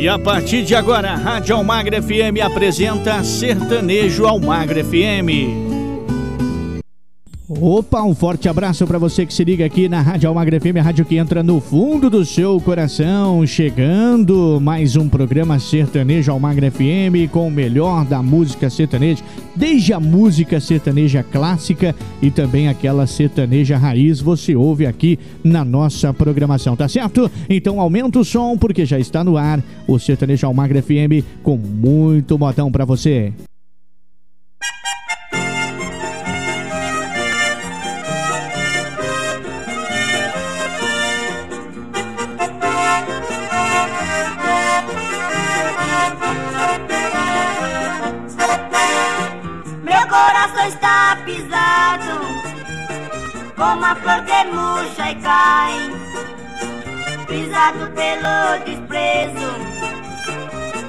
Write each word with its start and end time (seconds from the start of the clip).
E 0.00 0.08
a 0.08 0.18
partir 0.18 0.64
de 0.64 0.74
agora, 0.74 1.12
a 1.12 1.14
Rádio 1.14 1.54
Almagra 1.54 1.98
FM 1.98 2.40
apresenta 2.40 3.22
Sertanejo 3.22 4.26
Almagra 4.26 4.80
FM. 4.80 5.69
Opa, 7.58 8.00
um 8.04 8.14
forte 8.14 8.48
abraço 8.48 8.86
para 8.86 8.96
você 8.96 9.26
que 9.26 9.34
se 9.34 9.42
liga 9.42 9.64
aqui 9.64 9.88
na 9.88 10.00
Rádio 10.00 10.28
Almagra 10.28 10.60
FM, 10.60 10.76
a 10.78 10.82
rádio 10.82 11.04
que 11.04 11.16
entra 11.16 11.42
no 11.42 11.60
fundo 11.60 12.08
do 12.08 12.24
seu 12.24 12.60
coração. 12.60 13.44
Chegando 13.44 14.60
mais 14.62 14.94
um 14.94 15.08
programa 15.08 15.58
Sertanejo 15.58 16.30
Almagra 16.30 16.70
FM 16.70 17.28
com 17.32 17.48
o 17.48 17.50
melhor 17.50 18.04
da 18.04 18.22
música 18.22 18.70
sertaneja, 18.70 19.24
desde 19.56 19.92
a 19.92 19.98
música 19.98 20.60
sertaneja 20.60 21.24
clássica 21.24 21.92
e 22.22 22.30
também 22.30 22.68
aquela 22.68 23.04
sertaneja 23.04 23.76
raiz, 23.76 24.20
você 24.20 24.54
ouve 24.54 24.86
aqui 24.86 25.18
na 25.42 25.64
nossa 25.64 26.14
programação, 26.14 26.76
tá 26.76 26.88
certo? 26.88 27.28
Então 27.48 27.80
aumenta 27.80 28.20
o 28.20 28.24
som 28.24 28.56
porque 28.56 28.86
já 28.86 28.96
está 28.96 29.24
no 29.24 29.36
ar 29.36 29.60
o 29.88 29.98
Sertanejo 29.98 30.46
Almagra 30.46 30.80
FM 30.80 31.26
com 31.42 31.56
muito 31.56 32.38
botão 32.38 32.70
para 32.70 32.84
você. 32.84 33.32
Como 53.60 53.84
a 53.84 53.94
flor 53.94 54.24
que 54.24 54.44
murcha 54.54 55.10
e 55.10 55.14
cai, 55.16 55.74
pisado 57.28 57.90
pelo 57.98 58.64
desprezo 58.64 59.50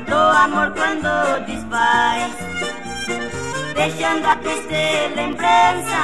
do 0.07 0.15
amor 0.15 0.71
quando 0.71 1.45
desfaz, 1.47 2.31
deixando 3.75 4.25
a 4.25 4.35
triste 4.37 4.83
lembrança, 5.17 6.01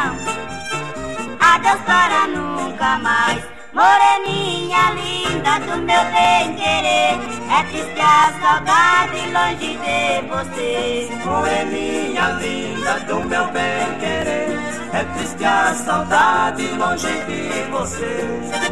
adeus 1.39 1.81
para 1.85 2.27
nunca 2.27 2.99
mais. 2.99 3.41
Moreninha 3.71 4.91
linda 4.91 5.59
do 5.59 5.77
meu 5.83 6.03
bem 6.11 6.53
querer, 6.55 7.17
é 7.49 7.63
triste 7.69 8.01
a 8.01 8.33
saudade 8.41 9.19
longe 9.31 9.77
de 9.77 10.27
você. 10.27 11.09
Moreninha 11.23 12.27
linda 12.41 12.99
do 13.07 13.23
meu 13.23 13.45
bem 13.51 13.99
querer, 14.01 14.56
é 14.93 15.03
triste 15.03 15.45
a 15.45 15.73
saudade 15.73 16.67
longe 16.77 17.07
de 17.07 17.71
você. 17.71 18.67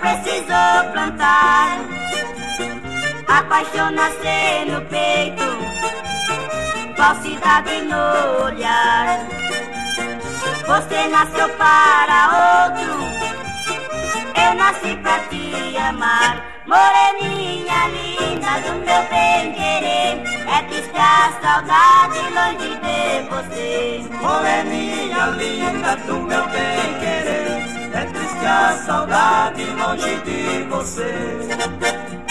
preciso 0.00 0.92
plantar. 0.92 1.97
A 3.28 3.42
paixão 3.42 3.90
nascer 3.90 4.66
no 4.66 4.80
peito, 4.86 5.44
falsidade 6.96 7.82
no 7.82 8.44
olhar. 8.44 9.20
Você 10.66 11.08
nasceu 11.08 11.48
para 11.50 12.70
outro, 12.72 12.92
eu 14.34 14.54
nasci 14.54 14.96
pra 15.02 15.18
te 15.28 15.76
amar. 15.76 16.42
Moreninha 16.66 17.88
linda 17.88 18.60
do 18.66 18.74
meu 18.84 19.02
bem 19.08 19.52
querer, 19.52 20.22
é 20.48 20.62
triste 20.68 20.98
a 20.98 21.32
saudade 21.40 22.18
longe 22.34 22.74
de 22.76 23.28
você. 23.28 24.04
Moreninha 24.20 25.26
linda 25.36 25.96
do 26.06 26.14
meu 26.14 26.44
bem 26.48 26.98
querer 27.00 27.38
é 27.92 28.04
triste 28.04 28.46
a 28.46 28.76
saudade 28.86 29.64
longe 29.64 30.16
de 30.24 30.62
você. 30.64 32.27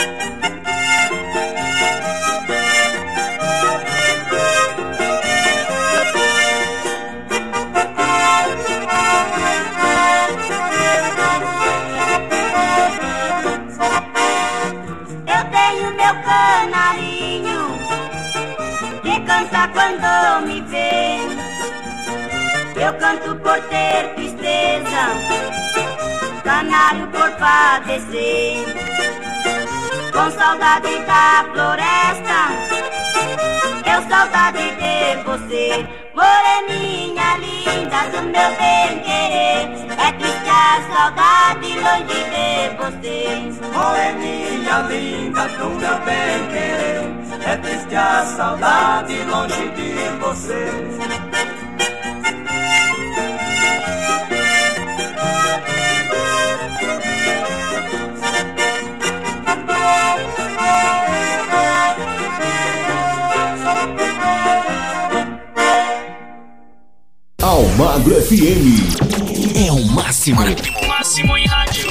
Quando 19.74 20.48
me 20.48 20.62
vê. 20.62 21.18
Eu 22.76 22.94
canto 22.94 23.36
por 23.38 23.60
ter 23.70 24.14
tristeza 24.16 25.38
canário 26.44 27.08
por 27.08 27.30
padecer. 27.34 28.97
Com 30.18 30.32
saudade 30.32 30.98
da 31.06 31.46
floresta, 31.54 32.40
eu 33.86 34.02
saudade 34.10 34.66
de 34.72 35.24
você. 35.24 35.88
Moreninha 36.16 37.38
linda 37.38 38.02
do 38.10 38.24
meu 38.24 38.50
bem 38.58 39.00
querer, 39.06 39.70
é 39.96 40.12
triste 40.14 40.50
a 40.50 40.82
saudade 40.92 41.70
longe 41.86 42.20
de 42.34 42.48
você. 42.78 43.20
Moreninha 43.78 44.78
linda 44.90 45.48
do 45.50 45.70
meu 45.70 46.00
bem 46.00 46.48
querer, 46.50 47.04
é 47.48 47.58
triste 47.58 47.96
a 47.96 48.26
saudade 48.26 49.22
longe 49.22 49.70
de 49.70 49.94
você. 50.20 51.57
Almagro 67.78 68.20
FM. 68.20 69.68
É 69.68 69.72
o 69.72 69.86
máximo. 69.86 70.42
O 70.42 70.88
máximo 70.88 71.38
em 71.38 71.46
rádio. 71.46 71.88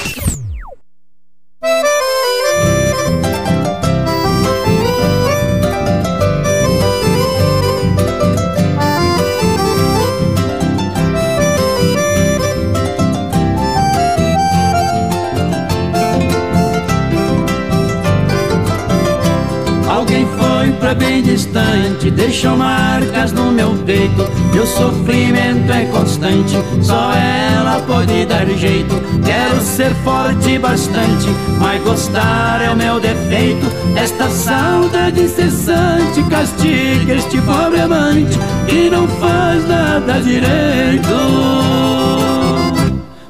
pra 20.81 20.95
bem 20.95 21.23
distante 21.23 22.11
Deixou 22.11 22.57
marcas 22.57 23.33
no 23.33 23.51
meu 23.51 23.75
peito 23.85 24.26
Meu 24.56 24.67
sofrimento 24.67 25.71
é 25.71 25.84
constante 25.84 26.56
Só 26.81 27.12
ela 27.12 27.78
pode 27.87 28.25
dar 28.25 28.47
jeito. 28.47 28.94
Quero 29.22 29.61
ser 29.61 29.94
forte 29.97 30.59
bastante 30.59 31.27
Mas 31.61 31.83
gostar 31.83 32.62
é 32.62 32.71
o 32.71 32.75
meu 32.75 32.99
defeito. 32.99 33.66
Esta 33.95 34.31
saudade 34.31 35.21
incessante 35.21 36.22
Castiga 36.31 37.16
este 37.16 37.39
pobre 37.43 37.83
amante 37.83 38.39
Que 38.66 38.89
não 38.89 39.06
faz 39.06 39.69
nada 39.69 40.22
direito. 40.22 41.06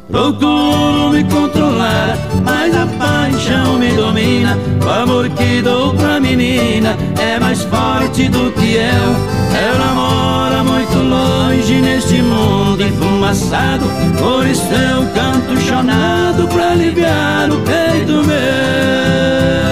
Procuro 0.09 1.11
me 1.11 1.25
controlar, 1.25 1.66
mas 2.45 2.75
a 2.75 2.87
paixão 2.87 3.79
me 3.79 3.93
domina. 3.93 4.59
O 4.85 4.89
amor 4.89 5.29
que 5.31 5.63
dou 5.63 5.95
pra 5.95 6.21
menina 6.21 6.97
é 7.19 7.39
mais 7.39 7.63
forte 7.63 8.29
do 8.29 8.51
que 8.53 8.75
eu. 8.75 9.37
Ela 9.57 9.95
mora 9.95 10.65
muito 10.65 10.99
longe 10.99 11.81
neste 11.81 12.23
mundo 12.23 12.83
enfumaçado. 12.83 13.87
Por 14.19 14.47
isso 14.47 14.67
eu 14.73 15.07
canto 15.15 15.61
chonado 15.61 16.47
pra 16.49 16.71
aliviar 16.73 17.51
o 17.51 17.61
peito 17.61 18.13
meu. 18.25 19.66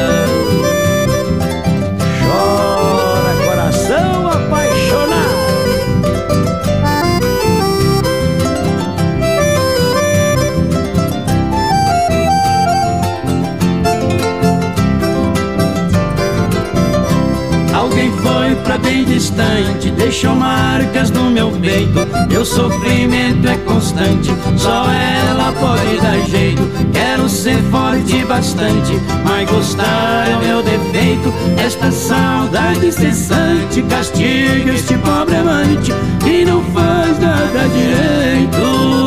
Distante 19.34 19.90
Deixou 19.90 20.34
marcas 20.34 21.10
no 21.10 21.30
meu 21.30 21.50
peito 21.50 22.06
Meu 22.28 22.44
sofrimento 22.44 23.48
é 23.48 23.56
constante 23.58 24.30
Só 24.56 24.84
ela 24.90 25.52
pode 25.52 26.00
dar 26.00 26.20
jeito. 26.26 26.62
Quero 26.92 27.28
ser 27.28 27.58
forte 27.70 28.24
bastante, 28.24 28.92
mas 29.24 29.50
gostar 29.50 30.28
é 30.28 30.46
meu 30.46 30.62
defeito. 30.62 31.32
Esta 31.58 31.90
saudade 31.90 32.86
incessante 32.86 33.82
castiga 33.82 34.72
este 34.72 34.96
pobre 34.98 35.36
amante 35.36 35.92
que 36.22 36.44
não 36.44 36.62
faz 36.72 37.18
nada 37.18 37.68
direito. 37.68 39.03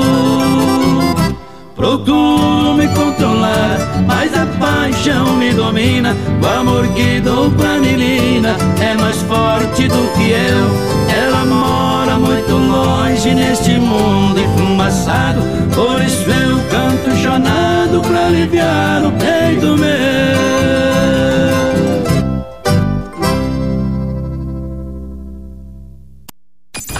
Procuro 1.77 2.73
me 2.73 2.87
controlar, 2.87 3.77
mas 4.07 4.33
a 4.33 4.47
paixão 4.59 5.35
me 5.37 5.53
domina. 5.53 6.17
O 6.41 6.45
amor 6.47 6.87
que 6.87 7.21
dou 7.21 7.51
pra 7.51 7.77
menina 7.77 8.57
é 8.81 8.95
mais 8.95 9.17
forte 9.21 9.87
do 9.87 10.11
que 10.13 10.31
eu. 10.31 11.15
Ela 11.15 11.45
mora 11.45 12.17
muito 12.17 12.51
longe 12.51 13.31
neste 13.35 13.77
mundo 13.77 14.39
enfumaçado. 14.39 15.41
Por 15.75 16.01
isso 16.01 16.27
eu 16.31 16.57
canto 16.71 17.15
chorado 17.21 18.01
pra 18.01 18.25
aliviar 18.25 19.05
o 19.05 19.11
peito 19.11 19.77
meu. 19.77 20.57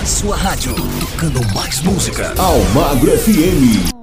Sua 0.06 0.35
rádio, 0.35 0.74
tocando 1.00 1.41
mais 1.56 1.81
música. 1.81 2.33
Almagro 2.38 3.12
FM. 3.18 3.97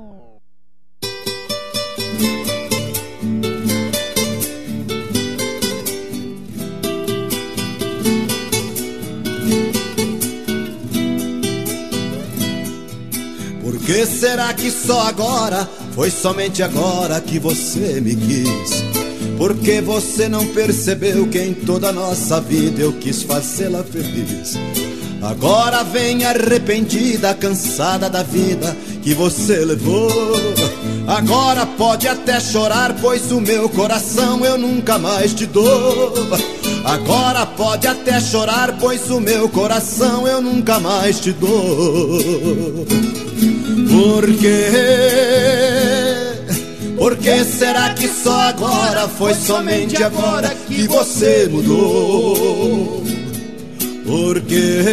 Que 14.54 14.70
só 14.70 15.08
agora, 15.08 15.68
foi 15.94 16.10
somente 16.10 16.62
agora 16.62 17.20
que 17.20 17.38
você 17.38 18.00
me 18.00 18.14
quis? 18.14 18.82
Porque 19.36 19.80
você 19.80 20.28
não 20.28 20.46
percebeu 20.48 21.26
que 21.28 21.40
em 21.40 21.52
toda 21.52 21.88
a 21.88 21.92
nossa 21.92 22.40
vida 22.40 22.82
eu 22.82 22.92
quis 22.92 23.22
fazê-la 23.22 23.82
feliz? 23.82 24.54
Agora 25.22 25.82
vem 25.82 26.24
arrependida, 26.24 27.34
cansada 27.34 28.10
da 28.10 28.22
vida 28.22 28.76
que 29.02 29.14
você 29.14 29.64
levou. 29.64 30.10
Agora 31.06 31.66
pode 31.66 32.06
até 32.06 32.38
chorar, 32.38 32.94
pois 33.00 33.32
o 33.32 33.40
meu 33.40 33.68
coração 33.68 34.44
eu 34.44 34.58
nunca 34.58 34.98
mais 34.98 35.32
te 35.32 35.46
dou. 35.46 36.12
Agora 36.84 37.46
pode 37.46 37.86
até 37.86 38.20
chorar, 38.20 38.76
pois 38.78 39.10
o 39.10 39.18
meu 39.18 39.48
coração 39.48 40.28
eu 40.28 40.42
nunca 40.42 40.78
mais 40.78 41.18
te 41.18 41.32
dou. 41.32 42.84
Por 43.94 44.26
quê? 44.38 44.70
Por 46.98 47.16
que 47.16 47.44
será 47.44 47.90
que 47.90 48.08
só 48.08 48.40
agora, 48.40 49.06
foi 49.06 49.34
somente 49.34 50.02
agora 50.02 50.48
que 50.66 50.88
você 50.88 51.48
mudou? 51.48 53.04
Por 54.04 54.40
quê? 54.40 54.84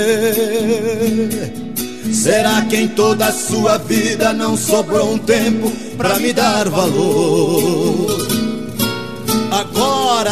Será 2.13 2.61
que 2.69 2.75
em 2.75 2.89
toda 2.89 3.25
a 3.25 3.31
sua 3.31 3.79
vida 3.79 4.33
não 4.33 4.55
sobrou 4.55 5.13
um 5.13 5.17
tempo 5.17 5.71
pra 5.97 6.19
me 6.19 6.31
dar 6.31 6.69
valor? 6.69 8.27
Agora, 9.49 10.31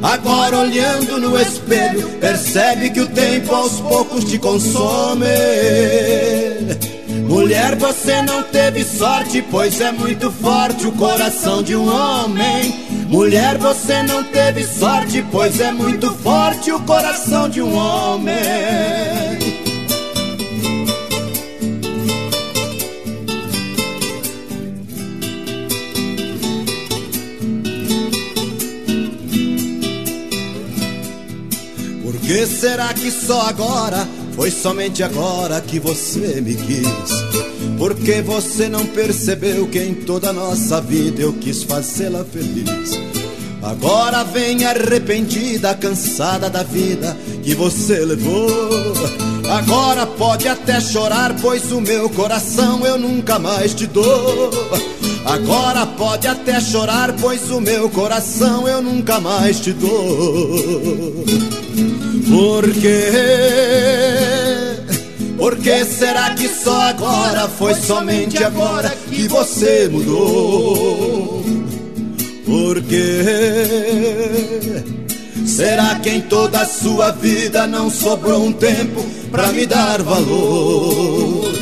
agora 0.00 0.58
olhando 0.58 1.18
no 1.18 1.36
espelho, 1.40 2.08
percebe 2.20 2.90
que 2.90 3.00
o 3.00 3.08
tempo 3.08 3.52
aos 3.52 3.80
poucos 3.80 4.24
te 4.26 4.38
consome. 4.38 5.26
Mulher, 7.32 7.76
você 7.76 8.20
não 8.20 8.42
teve 8.42 8.84
sorte, 8.84 9.40
pois 9.50 9.80
é 9.80 9.90
muito 9.90 10.30
forte 10.30 10.86
o 10.86 10.92
coração 10.92 11.62
de 11.62 11.74
um 11.74 11.88
homem. 11.88 12.74
Mulher, 13.08 13.56
você 13.56 14.02
não 14.02 14.22
teve 14.22 14.62
sorte, 14.62 15.24
pois 15.32 15.58
é 15.58 15.72
muito 15.72 16.12
forte 16.16 16.70
o 16.70 16.78
coração 16.80 17.48
de 17.48 17.62
um 17.62 17.74
homem. 17.74 18.36
Por 32.02 32.20
que 32.20 32.46
será 32.46 32.92
que 32.92 33.10
só 33.10 33.48
agora 33.48 34.06
foi 34.34 34.50
somente 34.50 35.02
agora 35.02 35.60
que 35.60 35.78
você 35.78 36.40
me 36.40 36.54
quis. 36.54 37.22
Porque 37.78 38.22
você 38.22 38.68
não 38.68 38.86
percebeu 38.86 39.66
que 39.66 39.78
em 39.78 39.94
toda 39.94 40.30
a 40.30 40.32
nossa 40.32 40.80
vida 40.80 41.22
eu 41.22 41.32
quis 41.34 41.62
fazê-la 41.62 42.24
feliz. 42.24 42.98
Agora 43.62 44.24
vem 44.24 44.64
arrependida, 44.64 45.74
cansada 45.74 46.50
da 46.50 46.62
vida 46.62 47.16
que 47.42 47.54
você 47.54 48.04
levou. 48.04 48.48
Agora 49.48 50.06
pode 50.06 50.48
até 50.48 50.80
chorar, 50.80 51.36
pois 51.40 51.70
o 51.70 51.80
meu 51.80 52.10
coração 52.10 52.84
eu 52.84 52.98
nunca 52.98 53.38
mais 53.38 53.72
te 53.74 53.86
dou. 53.86 54.50
Agora 55.24 55.86
pode 55.86 56.26
até 56.26 56.60
chorar, 56.60 57.14
pois 57.20 57.50
o 57.50 57.60
meu 57.60 57.88
coração 57.88 58.66
eu 58.66 58.82
nunca 58.82 59.20
mais 59.20 59.60
te 59.60 59.72
dou. 59.72 61.24
Porque 62.28 63.12
Por 65.36 65.56
que 65.56 65.84
será 65.84 66.34
que 66.34 66.48
só 66.48 66.80
agora 66.82 67.48
foi 67.48 67.74
somente 67.74 68.42
agora 68.44 68.90
que 69.10 69.26
você 69.26 69.88
mudou? 69.88 71.42
Por 72.44 72.80
quê? 72.82 73.24
Será 75.46 75.96
que 75.96 76.10
em 76.10 76.20
toda 76.20 76.60
a 76.60 76.66
sua 76.66 77.10
vida 77.10 77.66
não 77.66 77.90
sobrou 77.90 78.44
um 78.44 78.52
tempo 78.52 79.04
pra 79.30 79.48
me 79.48 79.66
dar 79.66 80.00
valor? 80.02 81.52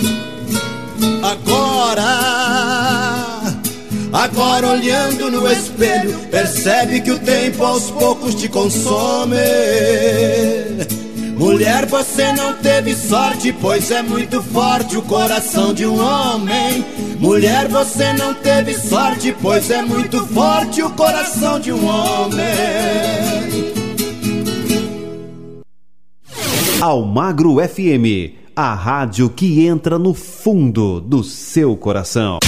Agora, 1.22 2.49
agora 4.20 4.68
olhando 4.68 5.30
no 5.30 5.50
espelho, 5.50 6.16
percebe 6.30 7.00
que 7.00 7.10
o 7.10 7.18
tempo 7.18 7.64
aos 7.64 7.90
poucos 7.90 8.34
te 8.34 8.48
consome. 8.48 9.36
Mulher, 11.38 11.86
você 11.86 12.30
não 12.34 12.52
teve 12.54 12.94
sorte, 12.94 13.50
pois 13.50 13.90
é 13.90 14.02
muito 14.02 14.42
forte 14.42 14.98
o 14.98 15.02
coração 15.02 15.72
de 15.72 15.86
um 15.86 15.98
homem. 15.98 16.84
Mulher, 17.18 17.66
você 17.68 18.12
não 18.12 18.34
teve 18.34 18.74
sorte, 18.74 19.34
pois 19.40 19.70
é 19.70 19.80
muito 19.80 20.26
forte 20.26 20.82
o 20.82 20.90
coração 20.90 21.58
de 21.58 21.72
um 21.72 21.86
homem. 21.86 22.44
Almagro 26.82 27.56
FM, 27.56 28.34
a 28.54 28.74
rádio 28.74 29.30
que 29.30 29.64
entra 29.66 29.98
no 29.98 30.12
fundo 30.12 31.00
do 31.00 31.24
seu 31.24 31.74
coração. 31.74 32.38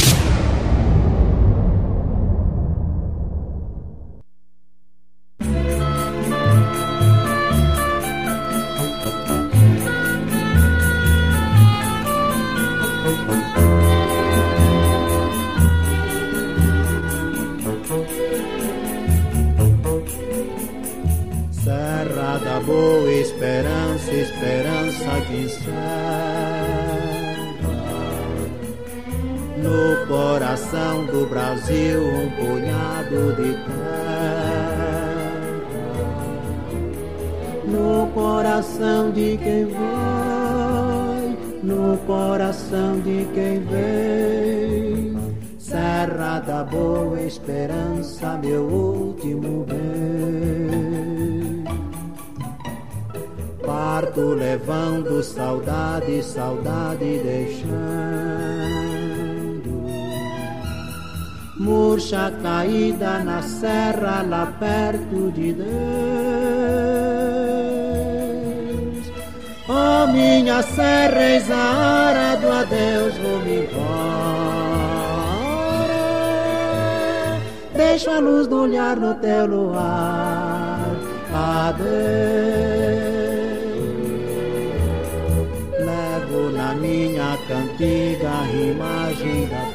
Brasil 31.72 32.04
um 32.04 32.28
punhado 32.32 33.32
de 33.36 33.54
terra, 33.64 35.32
no 37.64 38.06
coração 38.08 39.10
de 39.10 39.38
quem 39.38 39.64
vai, 39.64 41.38
no 41.62 41.96
coração 42.06 43.00
de 43.00 43.26
quem 43.32 43.60
vem. 43.60 45.16
Serra 45.58 46.40
da 46.40 46.62
Boa 46.62 47.18
Esperança, 47.22 48.38
meu 48.44 48.64
último 48.64 49.64
bem. 49.64 51.64
Parto 53.64 54.20
levando 54.20 55.22
saudade, 55.22 56.22
saudade 56.22 57.18
deixando. 57.24 58.91
Murcha 61.62 62.32
caída 62.42 63.20
na 63.20 63.40
serra, 63.40 64.22
lá 64.28 64.52
perto 64.58 65.30
de 65.30 65.52
Deus. 65.52 65.72
Oh, 69.68 70.08
minha 70.08 70.60
serra, 70.60 71.22
eis 71.22 71.48
a 71.48 71.70
hora 71.78 72.36
do 72.36 72.50
adeus. 72.50 73.16
vou-me 73.18 73.60
embora. 73.60 73.92
Deixo 77.76 78.10
a 78.10 78.18
luz 78.18 78.48
do 78.48 78.62
olhar 78.62 78.96
no 78.96 79.14
teu 79.14 79.46
luar. 79.46 80.90
Adeus. 81.32 81.92
Levo 85.78 86.50
na 86.56 86.74
minha 86.74 87.38
cantiga 87.46 88.30
a 88.42 88.50
imagem 88.50 89.46
da 89.46 89.71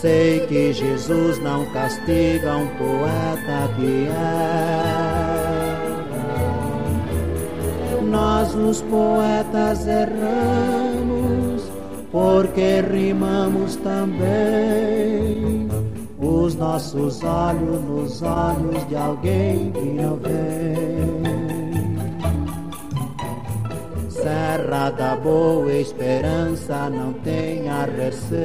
Sei 0.00 0.46
que 0.46 0.72
Jesus 0.72 1.38
não 1.42 1.66
castiga 1.72 2.56
um 2.56 2.68
poeta 2.68 3.68
que 3.76 4.06
erra. 4.06 5.38
Nós, 8.02 8.54
os 8.54 8.80
poetas, 8.82 9.86
erramos 9.86 11.68
porque 12.12 12.80
rimamos 12.80 13.76
também 13.76 15.68
os 16.18 16.54
nossos 16.54 17.22
olhos 17.22 17.82
nos 17.84 18.22
olhos 18.22 18.88
de 18.88 18.96
alguém 18.96 19.70
que 19.72 19.80
não 19.80 20.16
vem. 20.16 21.37
Serra 24.28 24.90
da 24.90 25.16
Boa 25.16 25.72
Esperança 25.72 26.90
não 26.90 27.14
tenha 27.14 27.86
receio. 27.86 28.38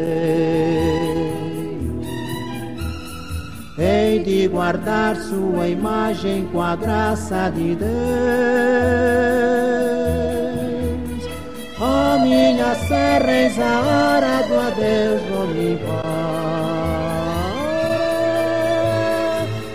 Hei 3.77 4.19
de 4.19 4.47
guardar 4.47 5.17
sua 5.17 5.67
imagem 5.67 6.47
com 6.53 6.61
a 6.61 6.77
graça 6.77 7.49
de 7.49 7.75
Deus. 7.75 7.89
Oh, 11.81 12.17
minha 12.19 12.75
serra, 12.87 13.31
eis 13.33 13.59
a 13.59 13.81
hora 13.81 14.47
do 14.47 14.57
adeus, 14.57 15.21
vou-me 15.23 15.73
embora. 15.73 16.13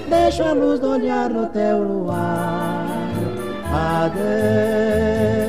Deixa 0.09 0.49
a 0.49 0.53
luz 0.55 0.81
do 0.81 0.89
olhar 0.89 1.29
no 1.29 1.47
teu 1.49 1.83
luar. 1.83 2.89
Adeus. 3.71 5.48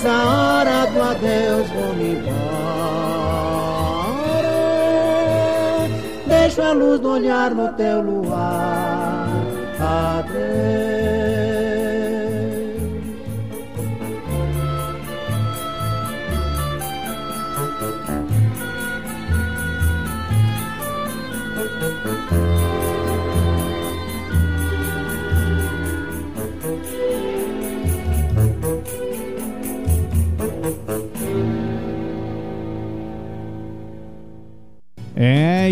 eis 0.00 0.06
a 0.06 0.26
hora 0.26 0.86
do 0.86 1.02
adeus, 1.02 1.68
vou-me 1.70 2.12
embora. 2.12 2.40
Deixo 6.26 6.62
a 6.62 6.72
luz 6.72 7.00
do 7.00 7.10
olhar 7.12 7.54
no 7.54 7.72
teu 7.74 8.00
luar. 8.00 8.69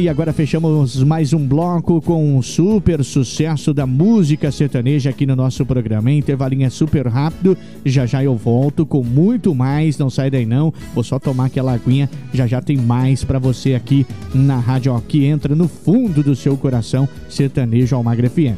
E 0.09 0.11
agora 0.11 0.33
fechamos 0.33 1.03
mais 1.05 1.35
um 1.35 1.47
bloco 1.47 2.00
com 2.00 2.35
um 2.35 2.41
super 2.41 3.05
sucesso 3.05 3.75
da 3.75 3.87
música 3.87 4.50
sertaneja 4.50 5.11
aqui 5.11 5.27
no 5.27 5.37
nosso 5.37 5.67
programa. 5.67 6.11
Hein? 6.11 6.21
Intervalinho 6.21 6.65
é 6.65 6.71
super 6.71 7.07
rápido, 7.07 7.55
já 7.85 8.07
já 8.07 8.25
eu 8.25 8.35
volto 8.35 8.87
com 8.87 9.05
muito 9.05 9.55
mais, 9.55 9.99
não 9.99 10.09
sai 10.09 10.31
daí 10.31 10.47
não. 10.47 10.73
Vou 10.95 11.05
só 11.05 11.19
tomar 11.19 11.45
aquela 11.45 11.75
aguinha, 11.75 12.09
já 12.33 12.47
já 12.47 12.62
tem 12.62 12.79
mais 12.79 13.23
pra 13.23 13.38
você 13.38 13.75
aqui 13.75 14.07
na 14.33 14.59
rádio 14.59 14.99
que 15.07 15.27
entra 15.27 15.55
no 15.55 15.69
fundo 15.69 16.23
do 16.23 16.35
seu 16.35 16.57
coração, 16.57 17.07
Sertanejo 17.29 17.95
Almagra 17.95 18.31
FM. 18.31 18.57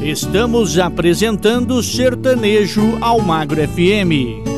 Estamos 0.00 0.78
apresentando 0.78 1.82
Sertanejo 1.82 2.96
Almagro 3.00 3.60
FM. 3.66 4.49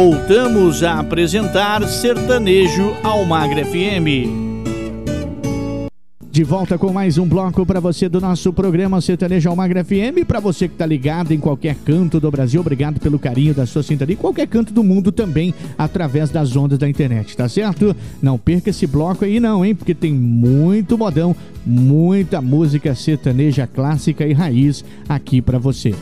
Voltamos 0.00 0.84
a 0.84 1.00
apresentar 1.00 1.84
Sertanejo 1.88 2.94
Almagra 3.02 3.64
FM. 3.64 4.30
De 6.30 6.44
volta 6.44 6.78
com 6.78 6.92
mais 6.92 7.18
um 7.18 7.26
bloco 7.26 7.66
para 7.66 7.80
você 7.80 8.08
do 8.08 8.20
nosso 8.20 8.52
programa 8.52 9.00
Sertanejo 9.00 9.50
Almagra 9.50 9.84
FM. 9.84 10.24
Para 10.24 10.38
você 10.38 10.68
que 10.68 10.74
está 10.74 10.86
ligado 10.86 11.32
em 11.32 11.40
qualquer 11.40 11.74
canto 11.84 12.20
do 12.20 12.30
Brasil, 12.30 12.60
obrigado 12.60 13.00
pelo 13.00 13.18
carinho 13.18 13.52
da 13.52 13.66
sua 13.66 13.82
sintonia. 13.82 14.16
Qualquer 14.16 14.46
canto 14.46 14.72
do 14.72 14.84
mundo 14.84 15.10
também, 15.10 15.52
através 15.76 16.30
das 16.30 16.54
ondas 16.54 16.78
da 16.78 16.88
internet, 16.88 17.36
tá 17.36 17.48
certo? 17.48 17.96
Não 18.22 18.38
perca 18.38 18.70
esse 18.70 18.86
bloco 18.86 19.24
aí 19.24 19.40
não, 19.40 19.64
hein? 19.64 19.74
Porque 19.74 19.96
tem 19.96 20.14
muito 20.14 20.96
modão, 20.96 21.34
muita 21.66 22.40
música 22.40 22.94
sertaneja 22.94 23.66
clássica 23.66 24.24
e 24.24 24.32
raiz 24.32 24.84
aqui 25.08 25.42
para 25.42 25.58
você. 25.58 25.96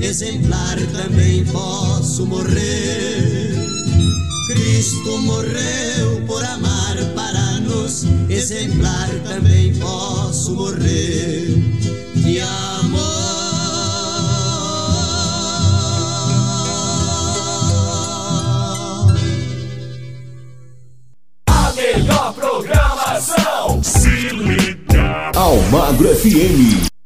Exemplar, 0.00 0.76
também 0.92 1.44
posso 1.44 2.26
morrer. 2.26 3.54
Cristo 4.48 5.18
morreu 5.18 6.22
por 6.26 6.44
amar 6.44 6.96
para 7.14 7.60
nos 7.60 8.04
exemplar, 8.30 9.08
também 9.26 9.74
posso 9.74 10.54
morrer 10.54 11.46
de 12.14 12.40
amor. 12.40 13.08
A 21.46 21.72
melhor 21.76 22.32
programação. 22.34 23.82
Se 23.82 24.08
liga. 24.30 25.30
Almagro 25.34 26.08
FM. 26.16 26.97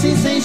Fico 0.00 0.14
assim 0.14 0.39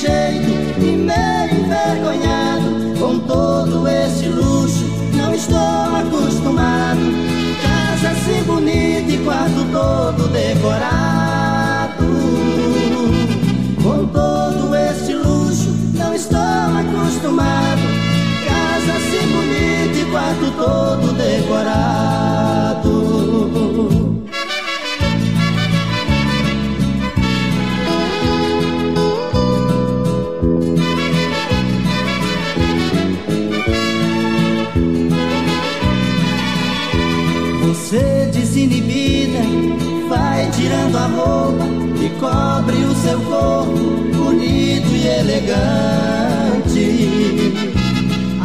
bonito 44.14 44.90
e 44.90 45.08
elegante. 45.08 46.86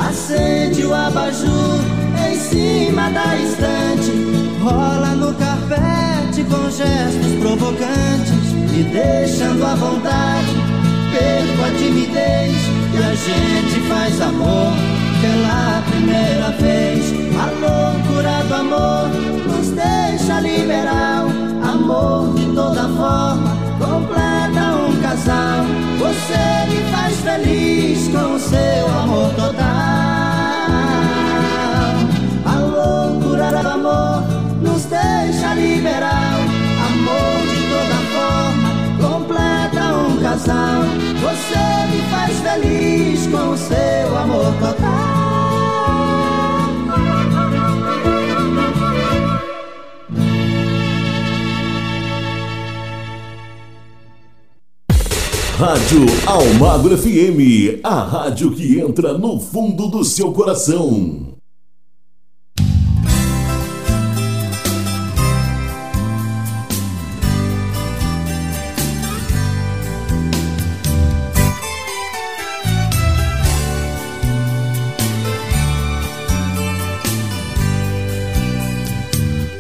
Acende 0.09 0.85
o 0.85 0.95
abajur 0.95 1.81
em 2.29 2.37
cima 2.37 3.11
da 3.11 3.37
estante, 3.37 4.11
rola 4.63 5.15
no 5.15 5.35
carpete 5.35 6.45
com 6.45 6.71
gestos 6.71 7.35
provocantes, 7.41 8.53
me 8.71 8.83
deixando 8.85 9.65
à 9.65 9.75
vontade. 9.75 10.55
Perco 11.13 11.65
a 11.65 11.71
timidez 11.77 12.57
e 12.95 12.97
a 12.99 13.15
gente 13.15 13.81
faz 13.89 14.21
amor 14.21 14.73
pela 15.21 15.83
primeira 15.91 16.51
vez. 16.59 17.13
A 17.39 17.47
loucura 17.61 18.45
do 18.45 18.55
amor 18.55 19.09
nos 19.47 19.71
deixa 19.71 20.41
liberal. 20.41 21.27
Amor 21.63 22.35
de 22.35 22.47
toda 22.55 22.89
forma, 22.89 23.57
casal. 25.31 25.65
Você 25.99 26.43
me 26.69 26.81
faz 26.91 27.17
feliz 27.21 28.09
com 28.09 28.35
o 28.35 28.41
seu 28.41 28.89
amor 28.89 29.33
total. 29.35 29.65
A 32.45 32.59
loucura 32.59 33.51
do 33.51 33.69
amor 33.69 34.23
nos 34.61 34.85
deixa 34.87 35.55
liberal. 35.55 36.41
Amor 36.89 37.47
de 37.47 37.61
toda 37.71 37.99
forma, 38.15 38.71
completa 39.01 39.83
um 39.95 40.21
casal. 40.21 40.83
Você 41.23 41.63
me 41.91 42.03
faz 42.11 42.41
feliz 42.41 43.27
com 43.29 43.51
o 43.51 43.57
seu 43.57 44.19
amor 44.19 44.53
total. 44.61 44.90
Rádio 55.61 56.07
Almagro 56.27 56.97
FM. 56.97 57.85
A 57.85 58.03
rádio 58.03 58.51
que 58.53 58.81
entra 58.81 59.19
no 59.19 59.39
fundo 59.39 59.89
do 59.89 60.03
seu 60.03 60.33
coração. 60.33 61.35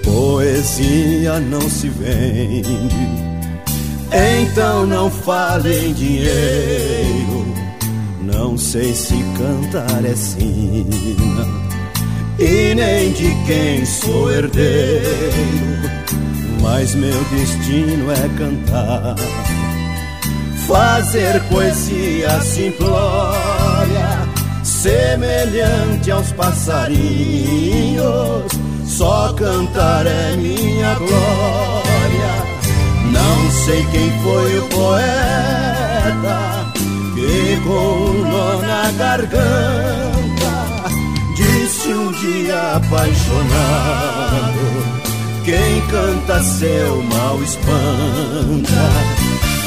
Poesia 0.02 1.38
não 1.40 1.68
se 1.68 1.90
vende, 1.90 3.29
então 4.12 4.86
não 4.86 5.10
fale 5.10 5.86
em 5.86 5.92
dinheiro. 5.92 7.54
Não 8.20 8.56
sei 8.56 8.94
se 8.94 9.14
cantar 9.36 10.04
é 10.04 10.14
sina, 10.14 11.46
e 12.38 12.74
nem 12.74 13.12
de 13.12 13.34
quem 13.46 13.84
sou 13.84 14.30
herdeiro, 14.30 15.90
mas 16.60 16.94
meu 16.94 17.24
destino 17.24 18.10
é 18.10 18.28
cantar. 18.38 19.16
fazer 20.66 21.42
poesia 21.48 22.40
simplória, 22.40 24.28
semelhante 24.62 26.10
aos 26.10 26.30
passarinhos, 26.32 26.92
só 28.84 29.32
cantar 29.32 30.06
é 30.06 30.36
minha 30.36 30.94
glória. 30.94 31.69
Sei 33.70 33.86
quem 33.92 34.10
foi 34.20 34.58
o 34.58 34.64
poeta 34.64 36.66
que 37.14 37.56
com 37.62 38.14
nó 38.28 38.60
na 38.62 38.90
garganta 38.90 40.66
disse 41.36 41.94
um 41.94 42.10
dia 42.10 42.74
apaixonado. 42.74 44.58
Quem 45.44 45.80
canta 45.86 46.42
seu 46.42 47.00
mal 47.04 47.40
espanta 47.44 48.90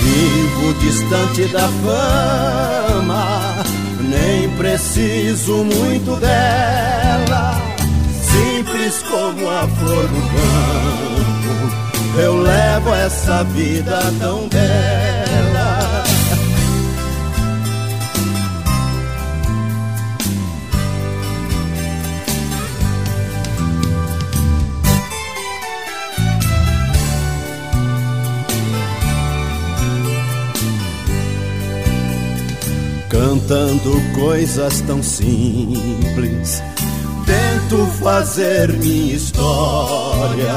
Vivo 0.02 0.74
distante 0.82 1.46
da 1.46 1.70
fama, 1.86 3.64
nem 4.02 4.50
preciso 4.58 5.64
muito 5.64 6.18
dela. 6.18 7.62
Simples 8.22 9.02
como 9.10 9.50
a 9.50 9.66
flor 9.66 10.10
do 10.10 10.22
campo, 10.34 11.93
eu 12.18 12.38
levo 12.38 12.94
essa 12.94 13.44
vida 13.44 14.00
tão 14.20 14.48
bela. 14.50 15.04
cantando 33.44 34.02
coisas 34.16 34.82
tão 34.82 35.02
simples. 35.04 36.64
Tento 37.26 37.86
fazer 38.02 38.74
minha 38.74 39.16
história, 39.16 40.54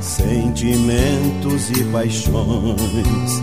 sentimentos 0.00 1.70
e 1.70 1.84
paixões 1.84 3.42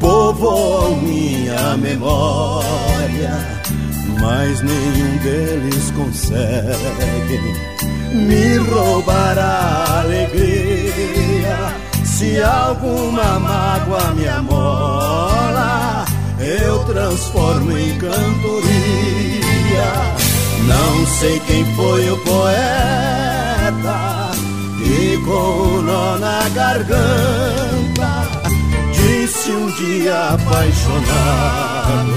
povoam 0.00 0.96
minha 0.96 1.76
memória, 1.76 3.38
mas 4.20 4.60
nenhum 4.62 5.16
deles 5.18 5.92
consegue 5.92 7.40
me 8.12 8.56
roubar 8.56 9.38
a 9.38 10.00
alegria. 10.00 11.76
Se 12.04 12.42
alguma 12.42 13.38
mágoa 13.38 14.10
me 14.14 14.26
amola, 14.28 16.04
eu 16.38 16.82
transformo 16.84 17.76
em 17.76 17.98
cantoria. 17.98 18.70
Não 20.66 21.06
sei 21.06 21.38
quem 21.40 21.64
foi 21.74 22.10
o 22.10 22.16
poeta 22.18 24.19
que 24.90 25.16
com 25.18 25.30
o 25.30 25.82
nó 25.82 26.18
na 26.18 26.48
garganta 26.48 28.26
disse 28.92 29.52
um 29.52 29.70
dia 29.76 30.30
apaixonado. 30.30 32.10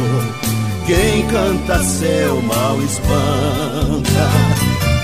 Quem 0.88 1.28
canta 1.28 1.84
seu 1.84 2.42
mal 2.42 2.82
espanta, 2.82 4.32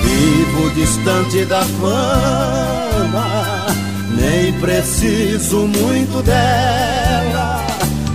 vivo 0.01 0.71
distante 0.71 1.45
da 1.45 1.61
fama, 1.61 3.67
nem 4.19 4.51
preciso 4.53 5.67
muito 5.67 6.23
dela 6.23 7.63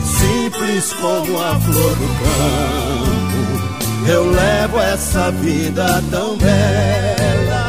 simples 0.04 0.92
como 0.94 1.40
a 1.40 1.54
flor 1.60 1.94
do 1.96 2.08
campo. 2.20 3.24
Eu 4.06 4.30
levo 4.30 4.78
essa 4.80 5.30
vida 5.30 6.02
tão 6.10 6.36
bela. 6.36 7.63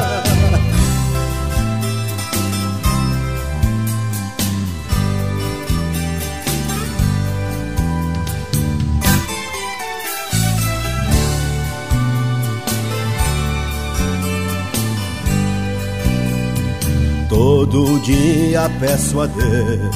Todo 17.46 18.00
dia 18.00 18.68
peço 18.80 19.22
a 19.22 19.28
Deus 19.28 19.96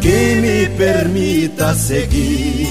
que 0.00 0.34
me 0.40 0.66
permita 0.76 1.72
seguir, 1.76 2.66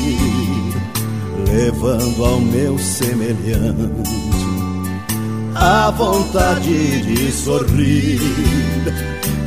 levando 1.48 2.26
ao 2.26 2.42
meu 2.42 2.78
semelhante 2.78 4.12
a 5.56 5.90
vontade 5.92 7.04
de 7.04 7.32
sorrir. 7.32 8.20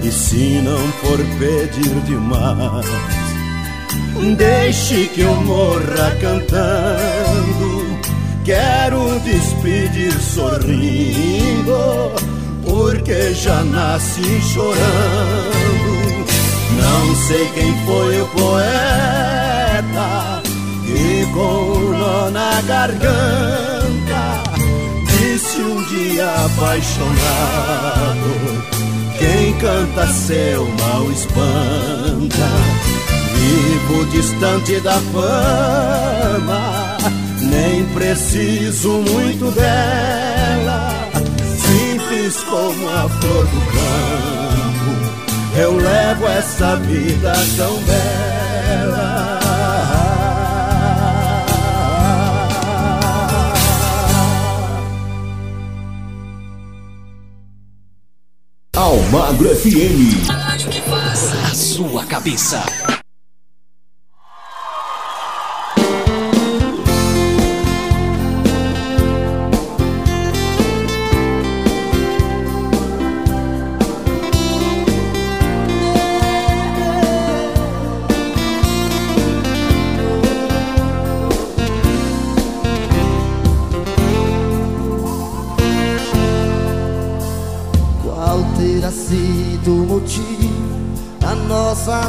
E 0.03 0.11
se 0.11 0.63
não 0.63 0.81
for 1.03 1.19
pedir 1.39 1.95
demais, 2.07 2.87
deixe 4.39 5.09
que 5.09 5.21
eu 5.21 5.37
morra 5.43 6.11
cantando. 6.23 7.85
Quero 8.47 9.21
despedir 9.21 10.19
sorrindo, 10.23 11.75
porque 12.65 13.35
já 13.35 13.63
nasci 13.65 14.41
chorando. 14.43 15.95
Não 16.77 17.15
sei 17.27 17.47
quem 17.55 17.75
foi 17.87 18.21
o 18.21 18.27
poeta 18.29 19.35
que 20.85 21.27
com 21.33 21.97
nó 21.99 22.31
na 22.31 22.61
garganta 22.63 24.43
disse 25.07 25.61
um 25.61 25.83
dia 25.85 26.31
apaixonado: 26.47 27.15
Quem 29.19 29.53
canta 29.59 30.07
seu 30.09 30.67
mal 30.81 31.11
espanta. 31.11 32.49
Vivo 33.35 34.07
distante 34.07 34.81
da 34.81 34.99
fama, 35.13 36.97
nem 37.43 37.85
preciso 37.87 39.03
muito 39.03 39.51
dela. 39.51 40.24
Simples 42.25 42.43
como 42.45 42.89
a 42.89 43.07
flor 43.07 43.47
do 43.47 43.61
campo 43.67 44.95
eu 45.59 45.77
levo 45.77 46.27
essa 46.27 46.77
vida 46.77 47.35
tão 47.55 47.77
bela. 47.83 49.41
Almagro 58.75 59.55
FM. 59.55 60.31
A 61.51 61.55
sua 61.55 62.07
cabeça. 62.07 62.65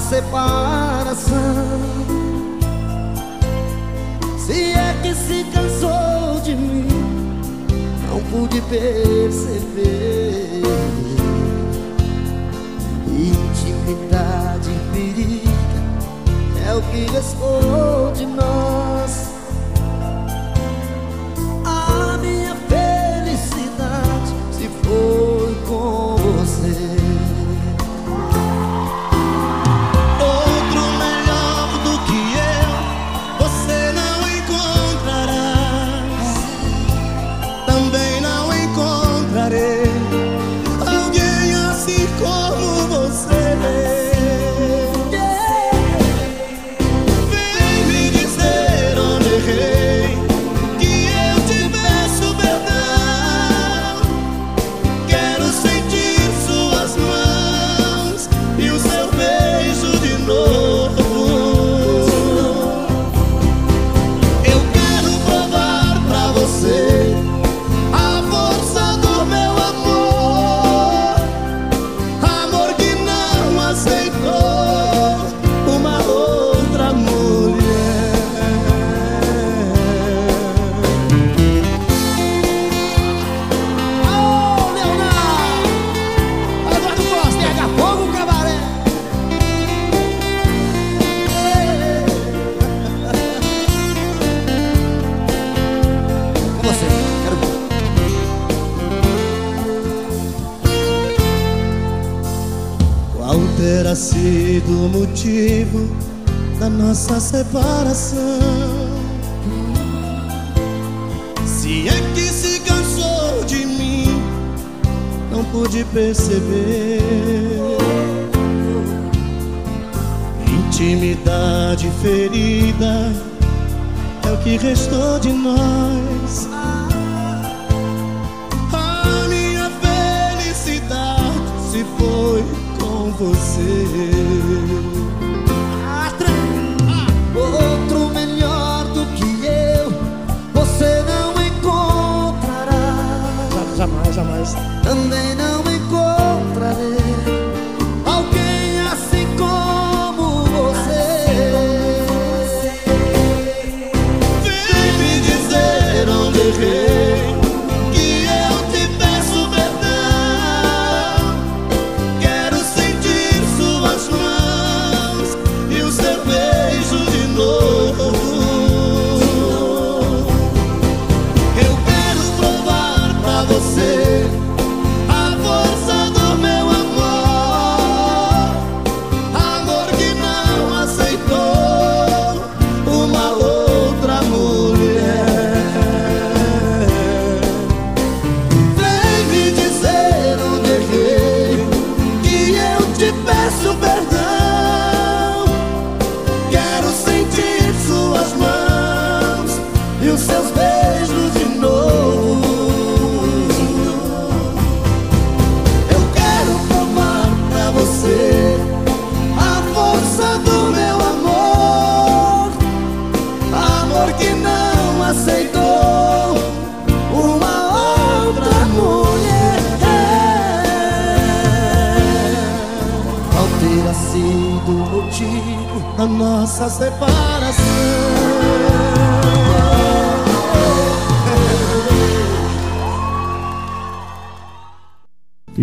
Nossa 0.05 0.21